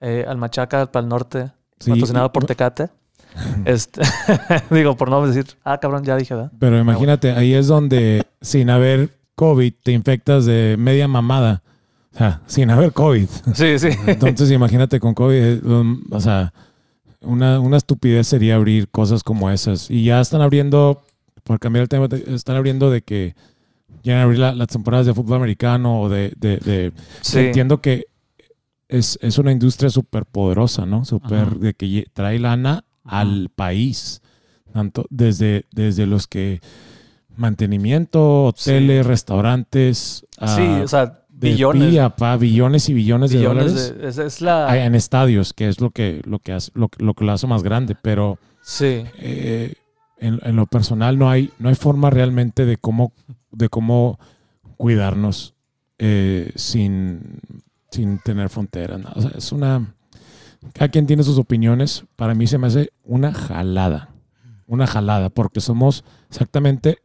[0.01, 2.91] eh, al Machaca, al Pal Norte, Sí, patrocinado por Tecate.
[3.65, 4.01] Este,
[4.71, 6.53] digo, por no decir, ah, cabrón, ya dije, ¿verdad?
[6.59, 11.63] Pero imagínate, ahí es donde sin haber COVID te infectas de media mamada.
[12.19, 13.29] O sea, sin haber COVID.
[13.55, 13.89] Sí, sí.
[14.07, 15.61] Entonces, imagínate con COVID, eh,
[16.11, 16.53] o sea,
[17.21, 19.89] una, una estupidez sería abrir cosas como esas.
[19.91, 21.03] Y ya están abriendo,
[21.45, 23.35] por cambiar el tema, te- están abriendo de que
[24.03, 26.33] quieren abrir la- las temporadas de fútbol americano o de...
[26.37, 27.39] de- de- Sí.
[27.39, 28.07] Entiendo que
[28.89, 31.05] es, es una industria súper poderosa, ¿no?
[31.05, 34.23] Súper de que trae lana al país.
[34.73, 36.61] Tanto desde, desde los que
[37.37, 40.27] mantenimiento, hoteles, restaurantes,
[40.57, 41.91] Sí, o sea, de billones.
[41.91, 44.85] pía, pa, billones y billones, de dólares de- es, es la...
[44.85, 47.63] En estadios, que es lo que, lo que, hace, lo, lo que lo hace más
[47.63, 47.95] grande.
[48.01, 49.05] Pero sí.
[49.19, 49.75] eh,
[50.19, 53.13] en, en lo personal no hay, no hay forma realmente de cómo,
[53.53, 54.19] de cómo
[54.77, 55.55] cuidarnos
[55.99, 57.41] eh, sin,
[57.91, 59.01] sin tener fronteras.
[59.01, 59.11] ¿no?
[59.15, 59.95] O sea, es una...
[60.73, 62.05] Cada quien tiene sus opiniones.
[62.17, 64.11] Para mí se me hace una jalada.
[64.67, 66.99] Una jalada, porque somos exactamente,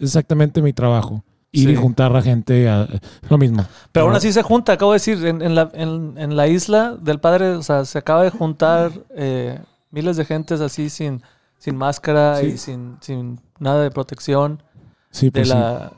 [0.00, 1.22] exactamente mi trabajo.
[1.52, 1.72] Ir Sí.
[1.72, 2.86] y juntar a gente a,
[3.28, 3.64] lo mismo.
[3.92, 6.96] Pero aún así se junta, acabo de decir, en, en la, en, en la isla
[7.00, 9.58] del padre, o sea, se acaba de juntar eh,
[9.90, 11.22] miles de gentes así sin,
[11.58, 12.46] sin máscara Sí.
[12.46, 14.62] y sin, sin nada de protección
[15.10, 15.54] Sí, de pues sí.
[15.54, 15.92] la,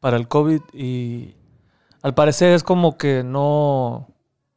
[0.00, 1.34] para el COVID y
[2.02, 4.08] al parecer es como que no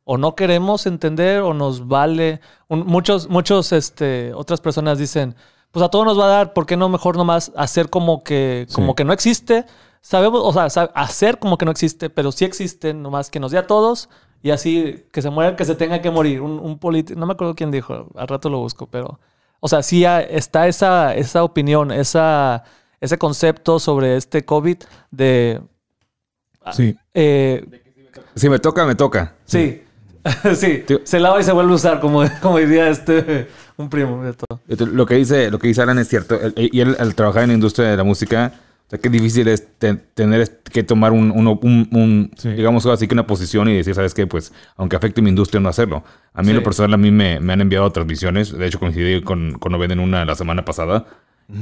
[0.04, 2.42] o no queremos entender o nos vale.
[2.68, 5.36] Un- muchos, muchos, este, otras personas dicen,
[5.72, 8.68] pues a todos nos va a dar, ¿por qué no mejor nomás hacer como que,
[8.74, 9.66] como que no existe?
[10.08, 13.58] Sabemos, o sea, hacer como que no existe, pero sí existe, nomás que nos dé
[13.58, 14.10] a todos
[14.42, 16.42] y así que se muera que se tenga que morir.
[16.42, 19.20] Un, un político, no me acuerdo quién dijo, al rato lo busco, pero,
[19.60, 22.64] o sea, sí está esa, esa opinión, esa,
[23.02, 24.78] ese concepto sobre este COVID
[25.12, 25.62] de,
[26.74, 26.98] Sí.
[27.14, 27.66] eh,
[28.36, 29.36] Si me toca, me toca.
[29.46, 29.84] sí,
[30.56, 31.00] sí, Tío.
[31.06, 34.60] se lava y se vuelve a usar, como, como diría este, un primo de todo.
[34.68, 36.38] Lo que dice, lo que dice Alan es cierto.
[36.58, 38.52] Y él, al trabajar en la industria de la música,
[38.88, 42.50] o sea, qué difícil es te- tener que tomar un, uno- un- un, Sí.
[42.50, 44.26] digamos así que una posición y decir, ¿sabes qué?
[44.28, 46.04] Pues, aunque afecte mi industria, no hacerlo.
[46.34, 48.58] A mí, en lo personal, a mí me, me han enviado transmisiones.
[48.58, 51.06] De hecho, coincidí con, con Obed en una la semana pasada.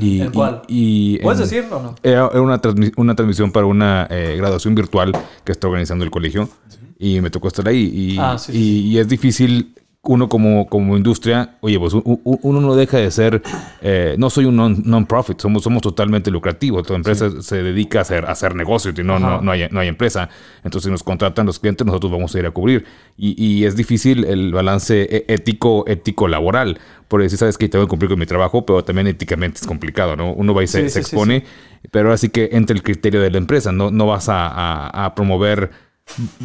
[0.02, 0.62] Y, ¿En cuál?
[0.68, 1.96] Y, y ¿Puedes en- decirlo o no?
[2.04, 5.12] Era, una, transmi- una transmisión para una eh, graduación virtual
[5.44, 6.50] que está organizando el colegio.
[6.98, 7.92] Y me tocó estar ahí.
[7.94, 9.74] Y, Ah, sí, y- sí, y es difícil,
[10.08, 13.42] uno como, como industria, oye, pues uno no deja de ser,
[13.82, 16.86] eh, no soy un non- non-profit, somos, somos totalmente lucrativos.
[16.86, 19.80] Tu empresa se dedica a hacer, a hacer negocios y no, no, no, hay, no
[19.80, 20.30] hay empresa.
[20.64, 22.86] Entonces, si nos contratan los clientes, nosotros vamos a ir a cubrir.
[23.18, 26.80] Y, y es difícil el balance e- ético, ético laboral.
[27.08, 30.16] Por decir, sabes que tengo que cumplir con mi trabajo, pero también éticamente es complicado,
[30.16, 30.34] ¿no?
[30.34, 31.44] Uno va y se, Sí, se sí, expone,
[31.92, 33.72] pero ahora sí que entra el criterio de la empresa.
[33.72, 35.70] No, no vas a, a- a promover,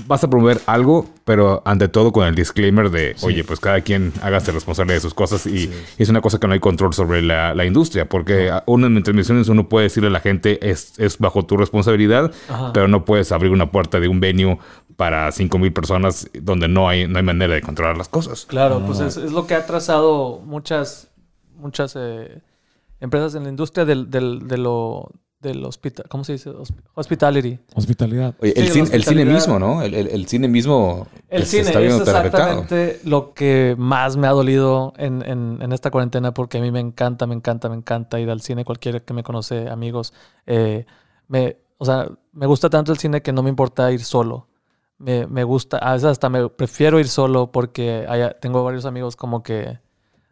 [0.06, 4.12] vas a promover algo, pero ante todo con el disclaimer de, oye, pues cada quien
[4.22, 7.54] hágase responsable de sus cosas y es una cosa que no hay control sobre la,
[7.54, 11.18] la industria, porque a- uno en transmisiones uno puede decirle a la gente es, es
[11.18, 12.72] bajo tu responsabilidad, Ajá.
[12.72, 14.58] pero no puedes abrir una puerta de un venue
[14.96, 18.46] para 5 mil personas donde no hay, no hay manera de controlar las cosas.
[18.46, 21.08] Claro, pues es, es lo que ha trazado muchas,
[21.54, 22.42] muchas eh,
[22.98, 26.50] empresas en la industria del, del, de lo del hospital, ¿cómo se dice?
[26.50, 27.58] Hosp- Hospitality.
[27.74, 28.34] Hospitalidad.
[28.40, 29.80] Oye, el, cine, el cine mismo, ¿no?
[29.82, 32.24] El, el- el cine mismo El que se cine está es viendo afectado.
[32.60, 36.70] exactamente lo que más me ha dolido en, en- en esta cuarentena porque a mí
[36.70, 38.64] me encanta, me encanta, me encanta ir al cine.
[38.66, 40.12] Cualquiera que me conoce, amigos,
[40.46, 40.84] eh,
[41.28, 44.46] me, o sea, me gusta tanto el cine que no me importa ir solo.
[44.98, 49.16] Me, me gusta, a veces hasta me prefiero ir solo porque haya- tengo varios amigos
[49.16, 49.78] como que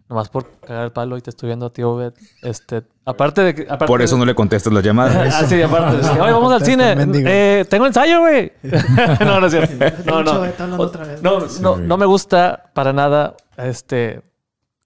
[0.09, 2.13] nomás por cagar el palo y te estoy viendo a ti, Obed.
[2.43, 3.63] Este, aparte de que...
[3.65, 5.35] aparte Por eso de- no le contestas las llamadas.
[5.35, 6.01] Ah, sí, aparte.
[6.01, 6.95] es que, Oye, vamos al cine.
[7.27, 8.53] Eh, tengo ensayo, güey.
[9.21, 9.75] no, no es cierto.
[10.07, 10.33] No, no.
[10.33, 11.23] Pinche Beto hablando otra vez.
[11.61, 14.23] No, no, me gusta para nada este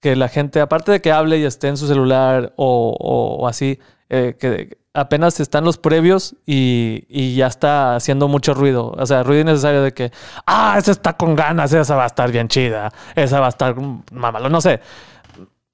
[0.01, 3.47] que la gente, aparte de que hable y esté en su celular o, o- o
[3.47, 3.79] así,
[4.11, 8.93] eh, que apenas están los previos y, y ya está haciendo mucho ruido.
[8.99, 10.11] O sea, ruido innecesario de que,
[10.45, 13.77] ah, esa está con ganas, esa va a estar bien chida, esa va a estar
[14.11, 14.81] mamalo, no sé.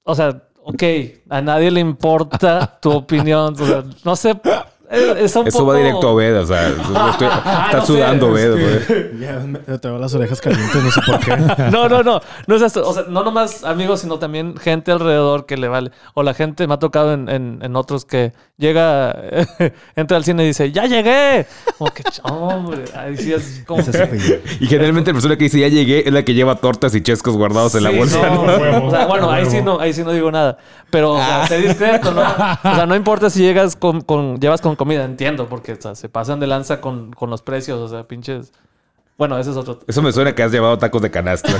[0.03, 0.83] O sea, ok,
[1.29, 3.53] a nadie le importa tu opinión.
[3.59, 4.39] o sea, no sé.
[5.17, 8.37] es- es un Eso va directo a Obed, o sea, estoy- está no sé, sudando
[8.37, 8.61] es Obed.
[8.87, 9.09] güey.
[9.19, 11.35] Ya me traigo las orejas calientes, no sé por qué.
[11.71, 12.21] No, no, no.
[12.47, 12.87] No es eso.
[12.87, 15.91] O sea, no nomás amigos, sino también gente alrededor que le vale.
[16.13, 19.15] O la gente me ha tocado en, en- en otros que llega,
[19.95, 21.45] entra al cine y dice, ¡ya llegué!
[21.77, 22.85] Como que, hombre.
[22.95, 23.81] Ahí sí es como.
[24.59, 27.35] Y generalmente la persona que dice ya llegué es la que lleva tortas y chescos
[27.37, 28.29] guardados en la bolsa.
[28.29, 28.57] no, ¿no?
[28.57, 30.57] Huevo, o sea, bueno, ahí sí no, ahí sí no digo nada.
[30.89, 31.47] Pero o sea, Ah.
[31.47, 32.21] sé discreto, ¿no?
[32.21, 35.93] O sea, no importa si llegas con, con- llevas con comida, entiendo, porque o sea,
[35.93, 38.51] se pasan de lanza con, con los precios, o sea, pinches.
[39.17, 39.81] Bueno, ese es otro.
[39.85, 41.51] Eso me suena que has llevado tacos de canasta.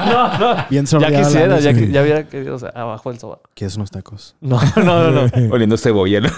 [0.00, 0.56] No, no.
[0.70, 3.50] Bien Ya quisiera, ya, qui- ya hubiera querido, o sea, abajo del sobaco.
[3.54, 4.34] ¿Quieres unos tacos?
[4.40, 5.28] No, no, no, no.
[5.52, 6.30] Oliendo cebolla, ¿no?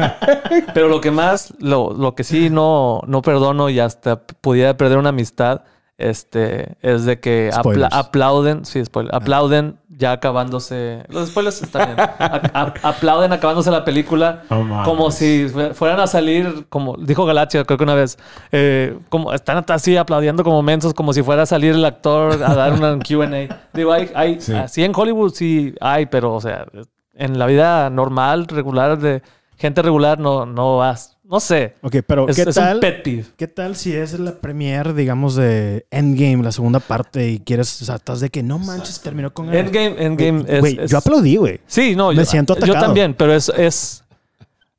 [0.74, 4.98] Pero lo que más, lo, lo que sí no, no perdono y hasta pudiera perder
[4.98, 5.62] una amistad,
[5.98, 12.08] este, es de que apla- aplauden, sí, spoiler, aplauden ya acabándose, los spoilers están bien,
[12.82, 14.42] aplauden acabándose la película
[14.84, 18.18] como si fue- fueran a salir, como dijo Galaxia, creo que una vez,
[18.50, 22.54] eh, como están así aplaudiendo como mensos, como si fuera a salir el actor a
[22.54, 23.60] dar una Q&A.
[23.72, 24.54] Digo, hay, hay, Sí.
[24.54, 26.66] así en Hollywood sí hay, pero o sea,
[27.14, 29.22] en la vida normal, regular, de
[29.56, 31.74] gente regular, no, no vas, no sé.
[31.82, 32.74] Ok, pero Es, ¿qué es tal?
[32.76, 33.24] un pet peeve.
[33.36, 37.84] ¿Qué tal si es la premiere, digamos, de Endgame, la segunda parte, y quieres, o
[37.86, 39.52] sea, estás de que no manches, terminó con?
[39.52, 41.58] Endgame, Endgame es, Güey, es- yo aplaudí, güey.
[41.66, 42.84] Sí, no, me yo, siento yo atacado.
[42.84, 44.04] también, pero es, es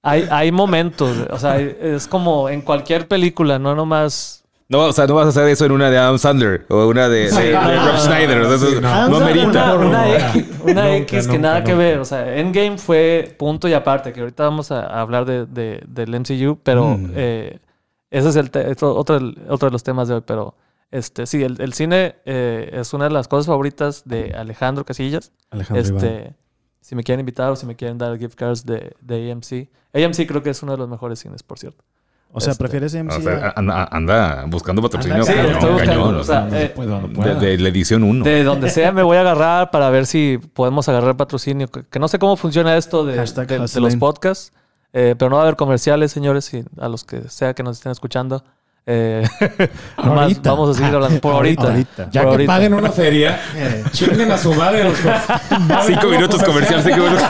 [0.03, 4.42] hay, hay momentos, o sea, es como en cualquier película, no nomás
[4.73, 7.07] No, o sea, no vas a hacer eso en una de Adam Sandler o una
[7.07, 8.41] de, de- de Rob Schneider.
[8.41, 9.07] o sea, Sí, no.
[9.09, 9.75] no, amerita.
[9.75, 11.99] una, una X, una Nunca, X que nunca, nada que ver.
[11.99, 16.13] O sea, Endgame fue punto y aparte, que ahorita vamos a, hablar de, de- del
[16.19, 17.11] MCU, pero Mm.
[17.15, 17.59] eh,
[18.11, 20.21] ese es el te- otro, otro, otro de los temas de hoy.
[20.25, 20.55] Pero
[20.91, 25.31] este sí, el, el cine eh, es una de las cosas favoritas de Alejandro Casillas.
[25.51, 26.03] Alejandro Iván.
[26.05, 26.33] Este,
[26.81, 29.69] si me quieren invitar o si me quieren dar gift cards de, de AMC.
[29.93, 31.83] AMC creo que es uno de los mejores cines, por cierto.
[32.35, 33.21] O sea, este, prefieres O MC.
[33.21, 35.23] sea, a- anda, anda buscando patrocinio.
[35.23, 37.39] Sí, cañón, estoy buscando, cañón, o sea, No eh, puedo, no de, puedo.
[37.39, 38.25] de la edición 1.
[38.25, 41.67] De donde sea me voy a agarrar para ver si podemos agarrar patrocinio.
[41.69, 44.51] Que, que no sé cómo funciona esto de, Hashtag de- de los podcasts.
[44.93, 47.77] Eh, pero no va a haber comerciales, señores, y a los que sea que nos
[47.77, 48.43] estén escuchando.
[48.85, 49.23] Eh,
[50.03, 51.63] nomás vamos a seguir hablando por ahorita.
[51.63, 52.09] Ahorita.
[52.11, 52.51] Ya Por que ahorita.
[52.53, 54.83] paguen una feria, Eh, chinguen a su madre.
[54.83, 54.97] Los
[55.87, 57.23] Cinco minutos comercial, cinco minutos.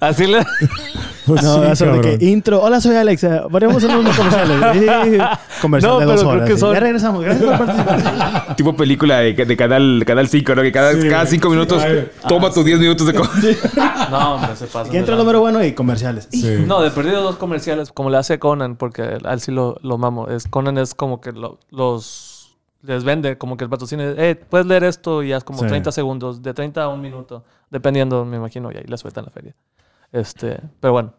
[0.00, 0.44] Así le...
[1.26, 2.62] No, sí, eso de que intro.
[2.62, 3.24] Hola, soy Alex.
[3.24, 4.60] eh, Variamos en unos comerciales.
[5.14, 5.18] Eh,
[5.62, 6.48] Comercial No, de pero dos creo horas.
[6.48, 6.58] que eh.
[6.58, 7.22] son- Ya regresamos.
[7.24, 8.56] Gracias por participar.
[8.56, 10.62] tipo película de, de canal, canal 5, ¿no?
[10.62, 11.30] Que cada, Sí, cada güey.
[11.30, 13.28] cinco minutos Ay, toma tus 10 minutos de co-
[14.10, 14.90] No, hombre, se pasa.
[14.90, 16.28] Que entra el número bueno y comerciales.
[16.30, 16.64] Sí.
[16.66, 19.96] No, de perdido dos comerciales, como le hace Conan, porque a él sí lo, lo
[19.98, 20.28] mamo.
[20.28, 22.32] Es, Conan es como que lo- los
[22.82, 25.66] les vende, como que el patrocinio, eh, puedes leer esto y haz como Sí.
[25.68, 29.30] 30 segundos, de 30 a un minuto, dependiendo, me imagino, y ahí le sueltan la
[29.30, 29.54] feria.
[30.14, 31.12] Este, pero bueno,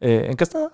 [0.00, 0.70] eh, ¿en qué estaba?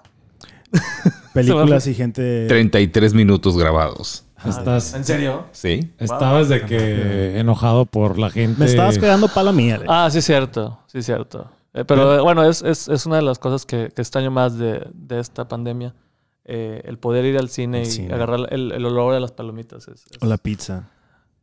[1.33, 2.47] Películas y gente.
[2.49, 4.25] 33 minutos grabados.
[4.45, 5.47] Estás, ¿En serio?
[5.53, 5.91] ¿Sí?
[5.99, 8.61] estabas de que enojado por la gente.
[8.61, 9.77] Me estabas quedando pala mía.
[9.77, 9.89] Alex.
[9.91, 11.51] Ah, sí, cierto, sí, cierto.
[11.73, 14.59] Eh, pero eh, bueno, es, es, es una de las cosas que, que extraño más
[14.59, 15.95] de, de esta pandemia.
[16.45, 18.13] Eh, el poder ir al cine y cine.
[18.13, 19.89] agarrar el, el olor de las palomitas.
[19.89, 20.91] Es, es- O la pizza.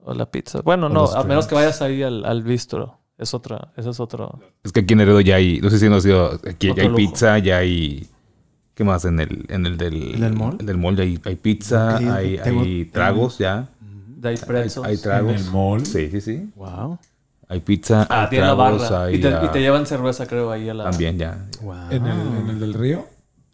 [0.04, 0.62] o la pizza.
[0.62, 3.00] Bueno, O no, a menos que vayas ahí al, al bistro.
[3.22, 4.40] Es otra, ese es otro.
[4.64, 6.82] Es que aquí en Heredo ya hay, no sé si no ha sido, aquí ya
[6.82, 6.98] hay lujo.
[6.98, 8.08] pizza, ya hay...
[8.74, 9.06] ¿Qué más?
[9.06, 10.16] En el, en el del...
[10.16, 10.58] ¿En el mall?
[10.60, 13.70] En el mall ya hay, hay pizza, hay, tengo- hay tragos ya.
[13.80, 14.38] De Hay,
[14.84, 15.34] hay en tragos.
[15.36, 15.86] el mall.
[15.86, 16.50] Sí, sí, sí.
[16.56, 16.98] Wow.
[17.48, 19.04] Hay pizza, Ah, hay tiene la tragos, barra.
[19.06, 20.90] hay Y te, y te llevan cerveza, creo, ahí a la.
[20.90, 21.48] también ya.
[21.62, 21.76] Wow.
[21.92, 23.06] En el, en el del río.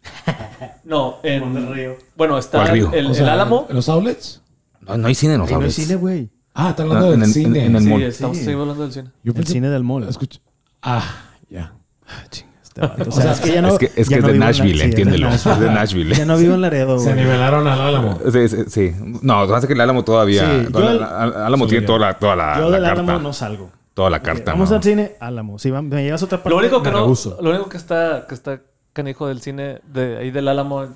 [0.84, 1.96] No, en.
[2.16, 2.92] Bueno, está ¿Cuál el, río?
[2.94, 3.66] el- O el sea, Álamo.
[3.68, 4.40] ¿en ¿Los outlets?
[4.80, 5.74] No, no hay cine en los En el outlets.
[5.74, 6.30] cine, güey.
[6.60, 7.64] Ah, está Ah, hablando en del el- cine.
[7.66, 8.02] en el Sí, mall.
[8.02, 8.42] estamos Sí.
[8.44, 9.10] seguimos hablando del cine.
[9.22, 10.08] Yo El pensé- cine del mall.
[10.08, 10.40] Escucha.
[10.82, 11.04] Ah,
[11.48, 11.72] ya.
[12.24, 13.08] Este vato.
[13.08, 13.68] O sea, es que ya no.
[13.68, 15.28] es que, es, ya que es no de en la- Nashville, sí, es de entiéndelo.
[15.28, 15.66] Es Nashville.
[15.68, 16.14] de Nashville.
[16.16, 17.24] Ya no vivo en Laredo, Se güey.
[17.24, 18.18] nivelaron al Álamo.
[18.32, 18.92] Sí, sí, sí.
[19.22, 20.42] No, lo que pasa es que el Álamo todavía.
[20.64, 22.84] Sí, toda yo la- el- Al- Álamo tiene toda la, toda la, Yo la del
[22.86, 23.02] carta.
[23.02, 23.70] Álamo no salgo.
[23.94, 24.52] Toda la carta.
[24.52, 24.76] Vamos ¿no?
[24.76, 25.58] al cine, Álamo.
[25.58, 26.50] Si va- me llevas a otra parte.
[26.50, 27.06] Lo único que no.
[27.40, 28.60] Lo único que está, que está
[28.92, 30.86] canijo del cine, de ahí del Álamo,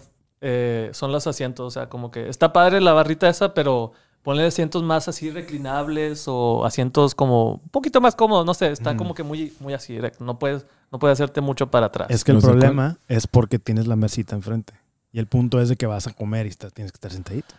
[0.40, 1.66] eh, son los asientos.
[1.66, 6.24] O sea, como que está padre la barrita esa, pero ponle asientos más así reclinables
[6.28, 8.46] o asientos como un poquito más cómodos.
[8.46, 10.24] No sé, está como que muy, muy así directo.
[10.24, 12.08] No puedes, no puedes hacerte mucho para atrás.
[12.10, 14.74] Es que el problema es porque tienes la mesita enfrente.
[15.12, 17.54] Y el punto es de que vas a comer y estás- tienes que estar sentadito.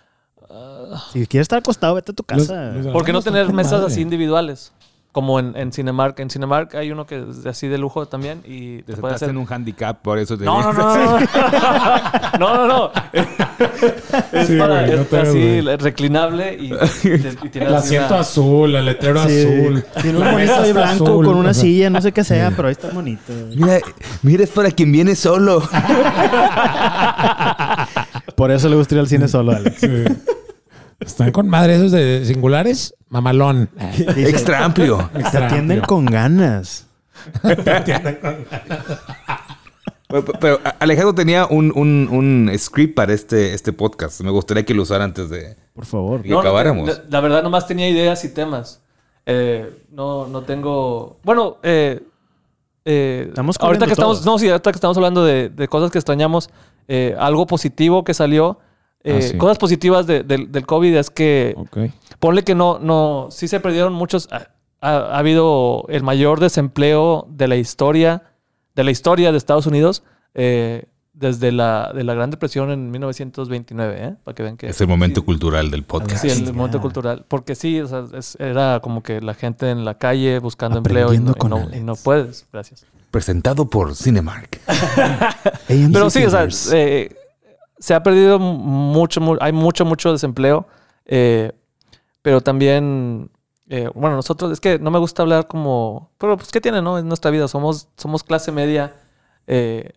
[0.49, 2.71] Ah, Si quieres estar acostado, vete a tu casa.
[2.71, 3.87] los ¿Por qué no tener mesas madre.
[3.87, 4.71] así individuales?
[5.13, 6.19] Como en, en Cinemark.
[6.19, 9.13] En Cinemark hay uno que es de así de lujo también y te Te puede
[9.15, 9.29] hacer...
[9.29, 11.19] en un handicap, por eso te No, no, no, no.
[12.39, 12.91] No, no, no.
[14.33, 16.73] Es, Sí, para, güey, no es así, reclinable y,
[17.45, 19.39] y tiene El asiento una- azul, el letrero Sí.
[19.41, 19.85] azul.
[20.01, 22.51] Tiene un ahí está blanco azul, con una o sea, silla, no sé qué sea,
[22.55, 23.31] pero ahí está bonito.
[23.55, 23.79] Mira,
[24.23, 25.61] mira, es para quien viene solo.
[28.35, 29.79] Por eso le gusta ir al cine solo, Alex.
[29.79, 29.87] sí.
[31.05, 32.95] Están con madre esos de singulares.
[33.09, 33.69] Mamalón.
[33.97, 35.09] Dice, Extra amplio.
[35.31, 36.87] Te atienden con ganas.
[40.07, 44.21] Pero, pero Alejandro tenía un, un, un script para este, este podcast.
[44.21, 46.21] Me gustaría que lo usara antes de Por favor.
[46.21, 46.87] que No, acabáramos.
[46.87, 48.81] la, la verdad, nomás tenía ideas y temas.
[49.25, 51.17] Eh, no, no tengo.
[51.23, 52.03] Bueno, eh,
[52.85, 55.97] eh, Estamos ahorita que estamos, no, sí, ahorita que estamos hablando de, de cosas que
[55.97, 56.49] extrañamos,
[56.87, 58.59] eh, algo positivo que salió,
[59.03, 59.37] eh, Ah, sí.
[59.37, 61.77] cosas positivas de- del- del COVID es que Ok.
[62.19, 64.27] ponle que no, no, sí se perdieron muchos.
[64.31, 64.47] Ha,
[64.81, 68.23] ha- ha habido el mayor desempleo de la historia,
[68.75, 70.85] de la historia de Estados Unidos, eh,
[71.15, 74.15] desde la, de la Gran Depresión en 1929, ¿eh?
[74.23, 74.67] Para que vean que.
[74.67, 76.21] Es el momento sí, cultural del podcast.
[76.25, 77.23] Sí, el momento cultural.
[77.27, 81.13] Porque sí, o sea, es- era como que la gente en la calle buscando empleo
[81.13, 81.77] y no, Aprendiendo y con no- Alex.
[81.77, 82.47] y no puedes.
[82.51, 82.85] Gracias.
[83.11, 84.59] Presentado por Cinemark.
[85.67, 87.15] Pero sí, o sea, eh,
[87.83, 90.65] se ha perdido mucho, mu- hay mucho, mucho desempleo.
[91.05, 91.51] eh,
[92.21, 93.29] pero también,
[93.69, 96.97] eh, bueno, nosotros, es que no me gusta hablar como, pero pues, ¿qué tiene, no?
[96.97, 97.47] Es nuestra vida.
[97.49, 98.95] Somos, somos clase media,
[99.47, 99.93] eh,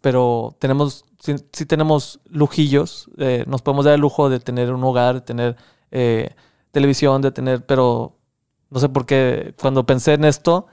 [0.00, 3.10] pero tenemos, sí, sí tenemos lujillos.
[3.46, 5.56] nos podemos dar el lujo de tener un hogar, de tener
[6.72, 8.16] televisión, de tener, pero
[8.70, 10.66] no sé por qué, cuando pensé en esto,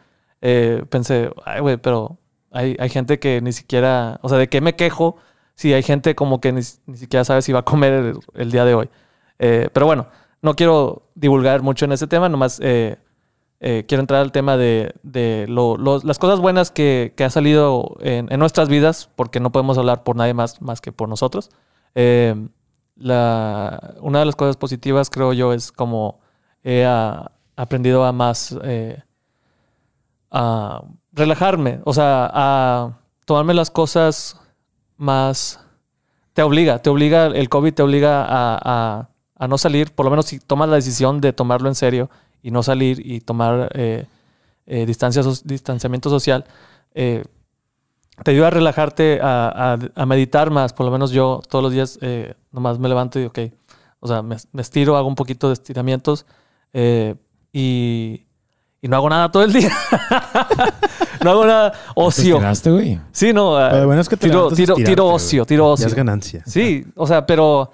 [0.90, 2.18] pensé, ay, güey, pero
[2.52, 5.18] hay, hay gente que ni siquiera, o sea, ¿de qué me quejo
[5.56, 8.66] si hay gente como que ni, ni siquiera sabe si va a comer el, día
[8.66, 8.90] de hoy?
[9.40, 10.08] Eh, pero bueno,
[10.42, 12.98] no quiero divulgar mucho en ese tema, nomás eh,
[13.60, 17.96] eh, quiero entrar al tema de, de lo- las cosas buenas que, que ha salido
[18.02, 21.50] en, en nuestras vidas, porque no podemos hablar por nadie más, más que por nosotros.
[21.96, 22.36] Eh,
[22.96, 26.20] la, una de las cosas positivas, creo yo, es como
[26.64, 26.86] he
[27.56, 28.58] aprendido a más
[30.32, 34.40] a relajarme, o sea, a tomarme las cosas
[35.04, 35.60] más...
[36.34, 40.26] Te obliga, te obliga, el COVID te obliga a, a- no salir, por lo menos
[40.26, 42.10] si tomas la decisión de tomarlo en serio
[42.42, 44.08] y no salir y tomar eh,
[44.66, 46.46] eh, distanciamiento social,
[46.96, 47.24] eh,
[48.24, 50.74] te ayuda a relajarte, a, a- meditar más.
[50.74, 53.40] Por lo menos yo todos los días eh, nomás me levanto y, ok,
[54.00, 56.26] o sea, me, estiro, hago un poquito de estiramientos
[57.52, 58.26] y,
[58.84, 59.72] y no hago nada todo el día.
[61.24, 61.72] no hago nada.
[61.72, 62.36] ¿Te Ocio.
[62.36, 63.00] estiraste, güey?
[63.12, 63.56] Sí, no.
[63.58, 65.88] Pero lo bueno es que te tiro, tiro, tiro ocio, tiro Ya ocio.
[65.88, 66.44] es ganancia.
[66.46, 67.72] Sí, o sea, pero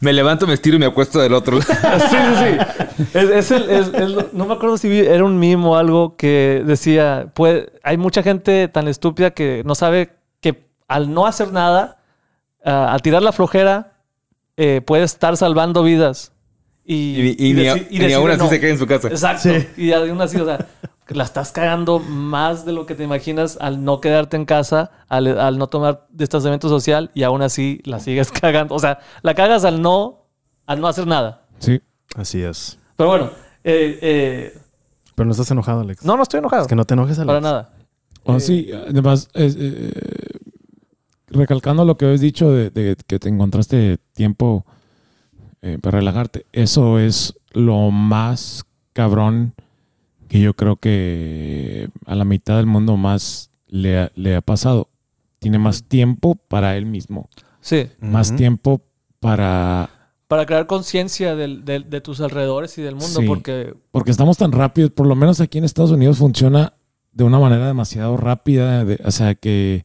[0.00, 1.60] Me levanto, me estiro y me acuesto del otro.
[1.62, 3.06] sí, sí, sí.
[3.12, 5.76] Es, es el- es- es lo- no me acuerdo si vi- era un mimo o
[5.76, 11.26] algo que decía, pues, hay mucha gente tan estúpida que no sabe que al no
[11.26, 11.98] hacer nada,
[12.64, 13.92] ah, al tirar la flojera,
[14.56, 16.32] eh, puede estar salvando vidas.
[16.92, 18.48] Y, Y, y ni, deci- y ni decide aún así no.
[18.48, 19.08] se queda en su casa.
[19.08, 19.48] Exacto.
[19.48, 19.66] Sí.
[19.76, 20.66] Y aún así, o sea,
[21.08, 25.38] la estás cagando más de lo que te imaginas al no quedarte en casa, al,
[25.38, 28.74] al no tomar distanciamiento social y aún así la sigues cagando.
[28.74, 30.26] O sea, la cagas al no,
[30.66, 31.42] al no hacer nada.
[31.58, 31.80] Sí.
[32.16, 32.78] Así es.
[32.96, 33.30] Pero bueno,
[33.62, 34.58] eh, eh,
[35.14, 36.04] Pero no estás enojado, Alex.
[36.04, 36.62] no, no estoy enojado.
[36.62, 37.26] Es que no te enojes, Alex.
[37.28, 37.72] para nada.
[38.24, 39.92] Oh, Eh, sí, además, es, eh,
[41.28, 44.66] recalcando lo que habéis dicho de, de que te encontraste tiempo
[45.62, 49.54] eh, para relajarte, eso es lo más cabrón
[50.28, 54.88] que yo creo que a la mitad del mundo más le ha, le ha pasado.
[55.38, 57.28] Tiene más tiempo para él mismo,
[57.60, 58.82] Sí, más tiempo
[59.20, 59.90] para...
[60.28, 63.26] para crear conciencia del- del- de tus alrededores y del mundo, Sí.
[63.26, 66.74] porque Porque estamos tan rápidos, por lo menos aquí en Estados Unidos funciona
[67.12, 69.84] de una manera demasiado rápida, de- o sea que,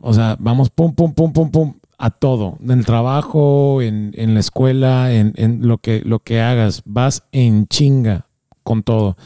[0.00, 4.34] o sea, vamos pum, pum, pum, pum, pum, a todo, en el trabajo, en, en
[4.34, 8.26] la escuela, en, en lo, que, lo que hagas, vas en chinga
[8.62, 9.16] con todo.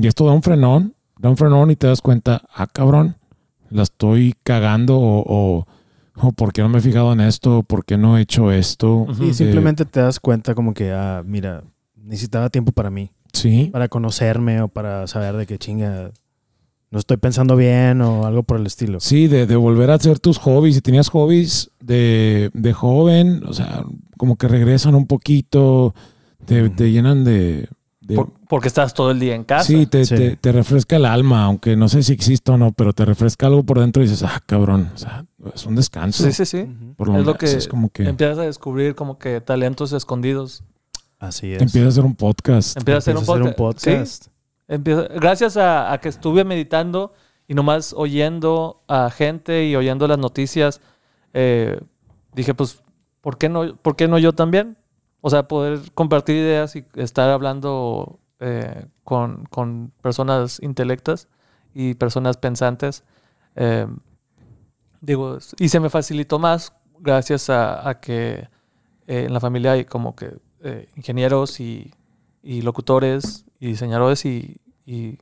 [0.00, 3.16] Y esto da un frenón, da un frenón y te das cuenta, ah, cabrón,
[3.70, 5.66] la estoy cagando o, o,
[6.20, 7.62] o ¿por qué no me he fijado en esto?
[7.62, 9.06] ¿Por qué no he hecho esto?
[9.20, 11.62] Y Eh, simplemente te das cuenta como que, ah, mira,
[11.94, 13.12] necesitaba tiempo para mí.
[13.32, 16.10] sí, Para conocerme o para saber de qué chinga
[16.90, 19.00] no estoy pensando bien o algo por el estilo.
[19.00, 20.74] Sí, de, de volver a hacer tus hobbies.
[20.76, 23.84] Si tenías hobbies de, de joven, o sea,
[24.16, 25.94] como que regresan un poquito,
[26.46, 27.68] te, te llenan de...
[28.00, 29.64] de- por- porque estás todo el día en casa.
[29.64, 30.14] sí, te, Sí.
[30.16, 33.46] Te, te refresca el alma, aunque no sé si existe o no, pero te refresca
[33.46, 36.24] algo por dentro y dices, ah, cabrón, o sea, es un descanso.
[36.24, 36.46] sí, sí.
[36.46, 36.64] sí.
[36.96, 39.92] Por lo Es lo menos que es como que Empiezas a descubrir como que talentos
[39.92, 40.64] escondidos.
[41.18, 41.58] Así es.
[41.58, 42.76] te empieza a hacer un podcast.
[42.78, 44.24] Empiezas a hacer un Empieza a hacer podcast.
[44.24, 44.30] Sí,
[44.68, 47.14] gracias a, que estuve meditando
[47.46, 50.80] y nomás oyendo a gente y oyendo las noticias,
[51.32, 51.80] eh,
[52.34, 52.82] dije, pues,
[53.22, 54.76] ¿por qué, no, ¿por qué no yo también?
[55.22, 61.28] O sea, poder compartir ideas y estar hablando eh, con, con personas intelectas
[61.74, 63.04] y personas pensantes.
[63.56, 63.86] eh,
[65.00, 68.48] digo, y se me facilitó más gracias a, a que
[69.06, 70.36] en la familia hay como que
[70.96, 71.94] ingenieros y,
[72.42, 74.56] y locutores y diseñadores y,
[74.86, 75.18] y-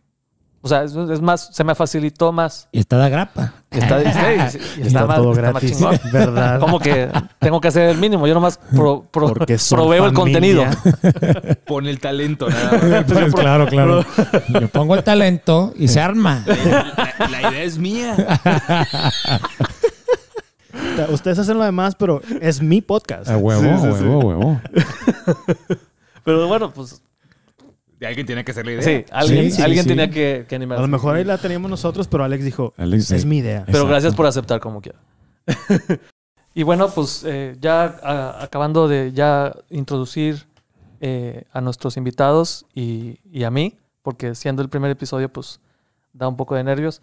[0.62, 2.68] o sea, es, es más, se me facilitó más.
[2.72, 3.52] Y está de grapa.
[3.70, 4.02] Está,
[4.76, 6.00] y Está, más- todo está más gratis, chingón.
[6.12, 6.58] ¿verdad?
[6.58, 7.08] Como que
[7.38, 8.26] tengo que hacer el mínimo.
[8.26, 10.64] Yo nomás pro- proveo el contenido.
[11.66, 13.04] Pone el talento, nada más.
[13.12, 14.04] Pues, claro, claro.
[14.60, 16.42] Yo pongo el talento y se arma.
[16.46, 18.16] La, la idea es mía.
[21.10, 23.28] Ustedes hacen lo demás, pero es mi podcast.
[23.30, 24.60] A huevo, Sí, a huevo, a huevo.
[26.24, 27.02] Pero bueno, pues.
[27.98, 28.82] De alguien tiene que hacer la idea.
[28.82, 29.88] Sí, alguien, Sí, sí, alguien sí.
[29.88, 33.22] tenía que, que A lo mejor ahí la teníamos nosotros, pero Alex dijo, Alex, es
[33.22, 33.26] sí.
[33.26, 33.60] mi idea.
[33.66, 33.88] Pero Exacto.
[33.88, 34.98] gracias por aceptar como quiera.
[36.54, 40.46] y bueno, pues eh, ya a- acabando de ya introducir
[41.00, 45.60] eh, a nuestros invitados y, y a mí, porque siendo el primer episodio, pues
[46.12, 47.00] da un poco de nervios.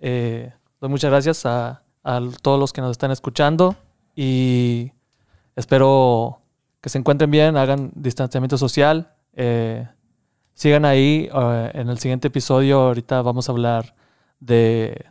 [0.00, 3.76] Eh, doy muchas gracias a, a todos los que nos están escuchando
[4.16, 4.92] y
[5.56, 6.40] espero
[6.80, 9.12] que se encuentren bien, hagan distanciamiento social.
[9.34, 9.86] eh,
[10.60, 11.30] sigan ahí.
[11.32, 13.94] eh, en el siguiente episodio, ahorita vamos a hablar
[14.40, 15.06] de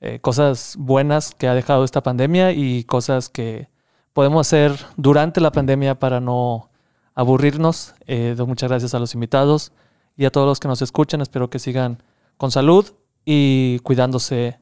[0.00, 3.68] eh, cosas buenas que ha dejado esta pandemia y cosas que
[4.14, 6.70] podemos hacer durante la pandemia para no
[7.14, 7.94] aburrirnos.
[8.06, 9.72] Eh, muchas gracias a los invitados
[10.16, 11.20] y a todos los que nos escuchan.
[11.20, 12.02] Espero que sigan
[12.38, 12.86] con salud
[13.22, 14.60] y cuidándose,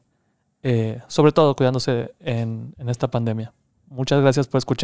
[0.63, 3.53] eh, sobre todo cuidándose en esta pandemia.
[3.87, 4.83] Muchas gracias por escuchar.